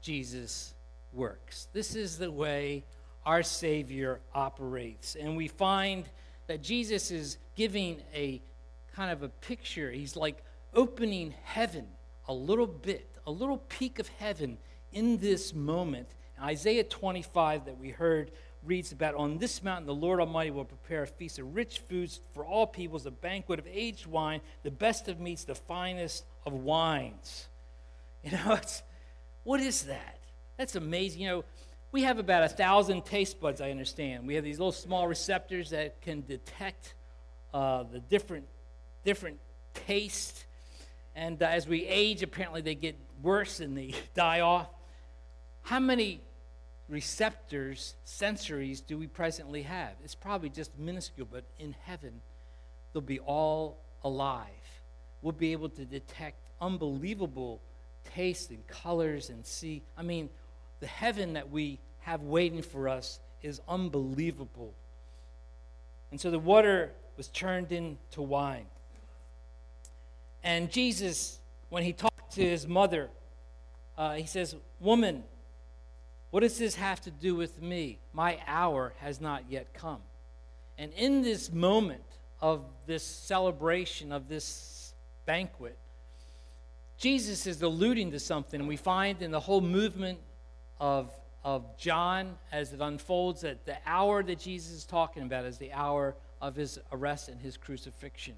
Jesus 0.00 0.72
works. 1.12 1.66
This 1.72 1.96
is 1.96 2.18
the 2.18 2.30
way 2.30 2.84
our 3.24 3.42
Savior 3.42 4.20
operates. 4.32 5.16
And 5.16 5.36
we 5.36 5.48
find 5.48 6.08
that 6.46 6.62
Jesus 6.62 7.10
is 7.10 7.38
giving 7.56 8.00
a 8.14 8.40
kind 8.94 9.10
of 9.10 9.24
a 9.24 9.28
picture. 9.28 9.90
He's 9.90 10.14
like 10.14 10.42
opening 10.72 11.34
heaven 11.42 11.88
a 12.28 12.34
little 12.34 12.66
bit, 12.66 13.08
a 13.26 13.30
little 13.30 13.58
peek 13.58 13.98
of 13.98 14.08
heaven 14.08 14.58
in 14.92 15.18
this 15.18 15.54
moment. 15.54 16.08
Isaiah 16.40 16.84
25 16.84 17.66
that 17.66 17.78
we 17.78 17.90
heard 17.90 18.30
reads 18.62 18.92
about 18.92 19.14
on 19.14 19.38
this 19.38 19.62
mountain 19.62 19.86
the 19.86 19.94
Lord 19.94 20.20
Almighty 20.20 20.50
will 20.50 20.64
prepare 20.64 21.04
a 21.04 21.06
feast 21.06 21.38
of 21.38 21.54
rich 21.54 21.78
foods 21.80 22.20
for 22.34 22.44
all 22.44 22.66
peoples, 22.66 23.06
a 23.06 23.10
banquet 23.10 23.58
of 23.58 23.66
aged 23.70 24.06
wine, 24.06 24.40
the 24.62 24.70
best 24.70 25.08
of 25.08 25.20
meats, 25.20 25.44
the 25.44 25.54
finest 25.54 26.24
of 26.44 26.52
wines. 26.52 27.48
You 28.24 28.32
know, 28.32 28.52
it's, 28.54 28.82
what 29.44 29.60
is 29.60 29.84
that? 29.84 30.18
That's 30.56 30.74
amazing. 30.74 31.22
You 31.22 31.28
know, 31.28 31.44
we 31.92 32.02
have 32.02 32.18
about 32.18 32.42
a 32.42 32.48
thousand 32.48 33.04
taste 33.04 33.40
buds, 33.40 33.60
I 33.60 33.70
understand. 33.70 34.26
We 34.26 34.34
have 34.34 34.44
these 34.44 34.58
little 34.58 34.72
small 34.72 35.06
receptors 35.06 35.70
that 35.70 36.00
can 36.02 36.24
detect 36.26 36.94
uh, 37.54 37.84
the 37.84 38.00
different, 38.00 38.46
different 39.04 39.38
taste. 39.72 40.44
And 41.16 41.42
uh, 41.42 41.46
as 41.46 41.66
we 41.66 41.86
age, 41.86 42.22
apparently 42.22 42.60
they 42.60 42.74
get 42.74 42.96
worse 43.22 43.58
and 43.58 43.76
they 43.76 43.94
die 44.14 44.40
off. 44.40 44.68
How 45.62 45.80
many 45.80 46.20
receptors, 46.88 47.96
sensories, 48.06 48.86
do 48.86 48.98
we 48.98 49.08
presently 49.08 49.62
have? 49.62 49.92
It's 50.04 50.14
probably 50.14 50.50
just 50.50 50.78
minuscule, 50.78 51.26
but 51.28 51.44
in 51.58 51.74
heaven, 51.84 52.20
they'll 52.92 53.00
be 53.00 53.18
all 53.18 53.78
alive. 54.04 54.46
We'll 55.22 55.32
be 55.32 55.52
able 55.52 55.70
to 55.70 55.84
detect 55.84 56.36
unbelievable 56.60 57.60
taste 58.14 58.50
and 58.50 58.64
colors 58.68 59.30
and 59.30 59.44
see. 59.44 59.82
I 59.96 60.02
mean, 60.02 60.28
the 60.80 60.86
heaven 60.86 61.32
that 61.32 61.50
we 61.50 61.80
have 62.00 62.22
waiting 62.22 62.62
for 62.62 62.88
us 62.88 63.18
is 63.42 63.60
unbelievable. 63.68 64.74
And 66.10 66.20
so 66.20 66.30
the 66.30 66.38
water 66.38 66.92
was 67.16 67.28
turned 67.28 67.72
into 67.72 68.22
wine. 68.22 68.66
And 70.46 70.70
Jesus, 70.70 71.40
when 71.70 71.82
he 71.82 71.92
talked 71.92 72.34
to 72.34 72.40
his 72.40 72.68
mother, 72.68 73.10
uh, 73.98 74.14
he 74.14 74.26
says, 74.26 74.54
Woman, 74.78 75.24
what 76.30 76.40
does 76.40 76.56
this 76.56 76.76
have 76.76 77.00
to 77.00 77.10
do 77.10 77.34
with 77.34 77.60
me? 77.60 77.98
My 78.12 78.38
hour 78.46 78.92
has 78.98 79.20
not 79.20 79.50
yet 79.50 79.74
come. 79.74 79.98
And 80.78 80.92
in 80.92 81.22
this 81.22 81.52
moment 81.52 82.04
of 82.40 82.62
this 82.86 83.02
celebration, 83.02 84.12
of 84.12 84.28
this 84.28 84.94
banquet, 85.24 85.76
Jesus 86.96 87.48
is 87.48 87.60
alluding 87.60 88.12
to 88.12 88.20
something. 88.20 88.60
And 88.60 88.68
we 88.68 88.76
find 88.76 89.22
in 89.22 89.32
the 89.32 89.40
whole 89.40 89.60
movement 89.60 90.20
of, 90.78 91.10
of 91.42 91.76
John 91.76 92.36
as 92.52 92.72
it 92.72 92.80
unfolds 92.80 93.40
that 93.40 93.66
the 93.66 93.78
hour 93.84 94.22
that 94.22 94.38
Jesus 94.38 94.70
is 94.70 94.84
talking 94.84 95.24
about 95.24 95.44
is 95.44 95.58
the 95.58 95.72
hour 95.72 96.14
of 96.40 96.54
his 96.54 96.78
arrest 96.92 97.30
and 97.30 97.40
his 97.40 97.56
crucifixion. 97.56 98.36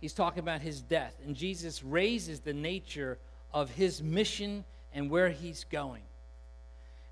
He's 0.00 0.12
talking 0.12 0.40
about 0.40 0.60
his 0.60 0.80
death. 0.80 1.14
And 1.24 1.34
Jesus 1.34 1.82
raises 1.82 2.40
the 2.40 2.52
nature 2.52 3.18
of 3.52 3.70
his 3.70 4.02
mission 4.02 4.64
and 4.92 5.10
where 5.10 5.30
he's 5.30 5.64
going. 5.64 6.02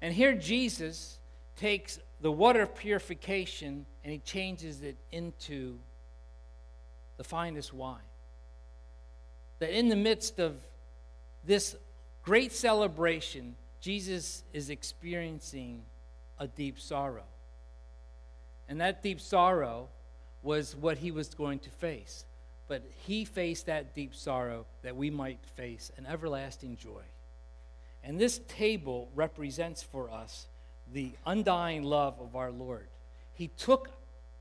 And 0.03 0.13
here 0.13 0.35
Jesus 0.35 1.19
takes 1.57 1.99
the 2.21 2.31
water 2.31 2.63
of 2.63 2.75
purification 2.75 3.87
and 4.03 4.13
he 4.13 4.19
changes 4.19 4.83
it 4.83 4.97
into 5.13 5.79
the 7.17 7.25
finest 7.25 7.73
wine. 7.73 7.99
That 9.61 9.71
in 9.71 9.89
the 9.89 9.97
midst 9.97 10.39
of 10.39 10.57
this 11.47 11.77
great 12.23 12.53
celebration, 12.53 13.57
Jesus 13.81 14.43
is 14.53 14.71
experiencing 14.71 15.83
a 16.39 16.47
deep 16.47 16.81
sorrow. 16.81 17.25
And 18.69 18.81
that 18.81 19.03
deep 19.03 19.21
sorrow 19.21 19.89
was 20.43 20.75
what 20.75 20.99
he 20.99 21.11
was 21.11 21.35
going 21.35 21.59
to 21.61 21.71
face. 21.71 22.25
But 22.67 22.83
he 23.07 23.25
faced 23.25 23.67
that 23.67 23.95
deep 23.95 24.15
sorrow 24.15 24.67
that 24.83 24.97
we 24.97 25.11
might 25.11 25.45
face 25.55 25.93
an 25.97 26.07
everlasting 26.07 26.77
joy. 26.77 27.03
And 28.03 28.19
this 28.19 28.41
table 28.49 29.09
represents 29.15 29.83
for 29.83 30.11
us 30.11 30.47
the 30.93 31.13
undying 31.27 31.83
love 31.83 32.21
of 32.21 32.37
our 32.37 32.51
Lord. 32.51 32.89
He 33.33 33.49
took 33.49 33.91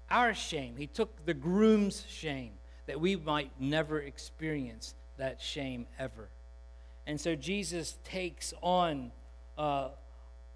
our 0.09 0.33
shame, 0.33 0.75
He 0.77 0.87
took 0.87 1.25
the 1.25 1.33
groom's 1.33 2.05
shame, 2.07 2.53
that 2.85 2.99
we 2.99 3.15
might 3.15 3.51
never 3.59 3.99
experience 3.99 4.93
that 5.17 5.41
shame 5.41 5.87
ever. 5.97 6.29
And 7.05 7.19
so 7.19 7.35
Jesus 7.35 7.97
takes 8.03 8.53
on 8.61 9.11
uh, 9.57 9.89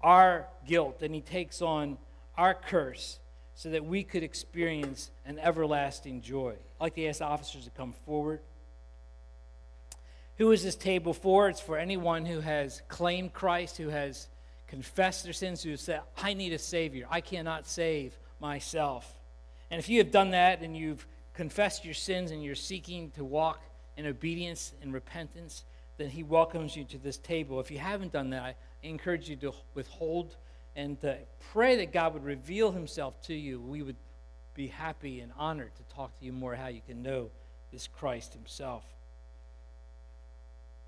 our 0.00 0.46
guilt 0.66 1.02
and 1.02 1.14
he 1.14 1.20
takes 1.20 1.60
on 1.60 1.98
our 2.36 2.54
curse 2.54 3.18
so 3.58 3.70
that 3.70 3.84
we 3.84 4.04
could 4.04 4.22
experience 4.22 5.10
an 5.26 5.36
everlasting 5.40 6.20
joy. 6.20 6.50
I'd 6.52 6.80
like 6.80 6.94
to 6.94 7.06
ask 7.06 7.18
the 7.18 7.24
officers 7.24 7.64
to 7.64 7.70
come 7.70 7.92
forward. 8.06 8.38
Who 10.36 10.52
is 10.52 10.62
this 10.62 10.76
table 10.76 11.12
for? 11.12 11.48
It's 11.48 11.60
for 11.60 11.76
anyone 11.76 12.24
who 12.24 12.38
has 12.38 12.82
claimed 12.86 13.32
Christ, 13.32 13.76
who 13.76 13.88
has 13.88 14.28
confessed 14.68 15.24
their 15.24 15.32
sins, 15.32 15.60
who 15.60 15.76
said, 15.76 16.02
I 16.16 16.34
need 16.34 16.52
a 16.52 16.58
Savior. 16.58 17.08
I 17.10 17.20
cannot 17.20 17.66
save 17.66 18.16
myself. 18.38 19.12
And 19.72 19.80
if 19.80 19.88
you 19.88 19.98
have 19.98 20.12
done 20.12 20.30
that 20.30 20.60
and 20.62 20.76
you've 20.76 21.04
confessed 21.34 21.84
your 21.84 21.94
sins 21.94 22.30
and 22.30 22.44
you're 22.44 22.54
seeking 22.54 23.10
to 23.16 23.24
walk 23.24 23.60
in 23.96 24.06
obedience 24.06 24.72
and 24.82 24.94
repentance, 24.94 25.64
then 25.96 26.10
He 26.10 26.22
welcomes 26.22 26.76
you 26.76 26.84
to 26.84 26.98
this 26.98 27.16
table. 27.16 27.58
If 27.58 27.72
you 27.72 27.78
haven't 27.78 28.12
done 28.12 28.30
that, 28.30 28.42
I 28.44 28.54
encourage 28.84 29.28
you 29.28 29.34
to 29.34 29.52
withhold 29.74 30.36
and 30.78 31.00
to 31.00 31.18
pray 31.52 31.74
that 31.76 31.92
God 31.92 32.14
would 32.14 32.24
reveal 32.24 32.70
himself 32.70 33.20
to 33.22 33.34
you. 33.34 33.60
We 33.60 33.82
would 33.82 33.96
be 34.54 34.68
happy 34.68 35.18
and 35.20 35.32
honored 35.36 35.74
to 35.74 35.94
talk 35.94 36.16
to 36.20 36.24
you 36.24 36.32
more 36.32 36.54
how 36.54 36.68
you 36.68 36.80
can 36.86 37.02
know 37.02 37.30
this 37.72 37.88
Christ 37.88 38.32
himself. 38.32 38.84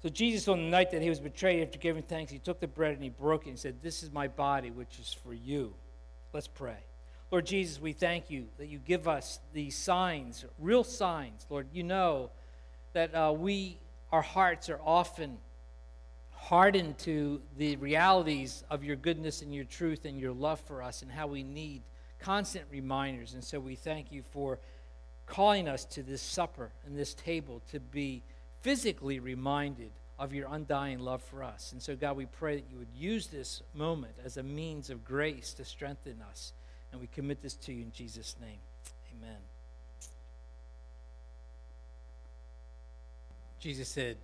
So, 0.00 0.08
Jesus, 0.08 0.46
on 0.46 0.58
the 0.58 0.70
night 0.70 0.92
that 0.92 1.02
he 1.02 1.08
was 1.08 1.18
betrayed, 1.18 1.62
after 1.62 1.78
giving 1.78 2.04
thanks, 2.04 2.30
he 2.30 2.38
took 2.38 2.60
the 2.60 2.68
bread 2.68 2.94
and 2.94 3.02
he 3.02 3.10
broke 3.10 3.46
it 3.46 3.50
and 3.50 3.58
said, 3.58 3.82
This 3.82 4.04
is 4.04 4.12
my 4.12 4.28
body, 4.28 4.70
which 4.70 4.96
is 5.00 5.12
for 5.24 5.34
you. 5.34 5.74
Let's 6.32 6.48
pray. 6.48 6.78
Lord 7.32 7.46
Jesus, 7.46 7.80
we 7.80 7.92
thank 7.92 8.30
you 8.30 8.46
that 8.58 8.68
you 8.68 8.78
give 8.78 9.08
us 9.08 9.40
these 9.52 9.76
signs, 9.76 10.44
real 10.60 10.84
signs. 10.84 11.44
Lord, 11.50 11.66
you 11.72 11.82
know 11.82 12.30
that 12.92 13.12
uh, 13.12 13.34
we, 13.36 13.78
our 14.12 14.22
hearts 14.22 14.70
are 14.70 14.80
often 14.84 15.38
hardened 16.40 16.98
to 16.98 17.40
the 17.58 17.76
realities 17.76 18.64
of 18.70 18.82
your 18.82 18.96
goodness 18.96 19.42
and 19.42 19.54
your 19.54 19.64
truth 19.64 20.06
and 20.06 20.18
your 20.18 20.32
love 20.32 20.58
for 20.60 20.82
us 20.82 21.02
and 21.02 21.10
how 21.10 21.26
we 21.26 21.42
need 21.42 21.82
constant 22.18 22.64
reminders. 22.70 23.34
And 23.34 23.44
so 23.44 23.60
we 23.60 23.76
thank 23.76 24.10
you 24.10 24.22
for 24.22 24.58
calling 25.26 25.68
us 25.68 25.84
to 25.84 26.02
this 26.02 26.22
supper 26.22 26.70
and 26.86 26.98
this 26.98 27.12
table 27.14 27.60
to 27.70 27.78
be 27.78 28.22
physically 28.62 29.20
reminded 29.20 29.90
of 30.18 30.32
your 30.32 30.48
undying 30.50 30.98
love 30.98 31.22
for 31.22 31.42
us. 31.42 31.72
And 31.72 31.80
so, 31.80 31.94
God, 31.94 32.16
we 32.16 32.26
pray 32.26 32.56
that 32.56 32.64
you 32.70 32.78
would 32.78 32.94
use 32.96 33.26
this 33.26 33.62
moment 33.74 34.14
as 34.24 34.38
a 34.38 34.42
means 34.42 34.90
of 34.90 35.04
grace 35.04 35.52
to 35.54 35.64
strengthen 35.64 36.22
us. 36.30 36.52
And 36.90 37.00
we 37.00 37.06
commit 37.06 37.42
this 37.42 37.54
to 37.54 37.72
you 37.72 37.82
in 37.82 37.92
Jesus' 37.92 38.34
name. 38.40 38.58
Amen. 39.16 39.36
Jesus 43.60 43.88
said, 43.88 44.16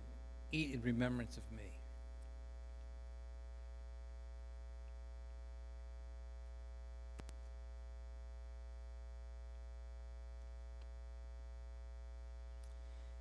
Eat 0.51 0.73
in 0.73 0.81
remembrance 0.81 1.37
of 1.37 1.43
me. 1.51 1.76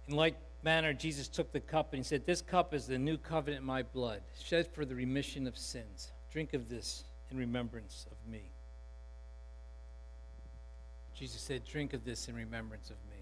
In 0.09 0.15
like 0.15 0.37
manner, 0.63 0.93
Jesus 0.93 1.29
took 1.29 1.53
the 1.53 1.61
cup 1.61 1.93
and 1.93 1.99
he 1.99 2.05
said, 2.05 2.27
This 2.27 2.43
cup 2.43 2.75
is 2.75 2.87
the 2.87 2.99
new 2.99 3.19
covenant 3.19 3.61
in 3.63 3.67
my 3.67 3.83
blood, 3.83 4.23
shed 4.43 4.69
for 4.73 4.85
the 4.85 4.95
remission 4.95 5.47
of 5.47 5.57
sins. 5.57 6.13
Drink 6.31 6.55
of 6.55 6.69
this 6.69 7.05
in 7.31 7.39
remembrance 7.39 8.07
of 8.11 8.31
me. 8.31 8.43
Jesus 11.15 11.41
said, 11.41 11.65
Drink 11.65 11.93
of 11.93 12.05
this 12.05 12.29
in 12.29 12.35
remembrance 12.35 12.91
of 12.91 12.97
me. 13.11 13.16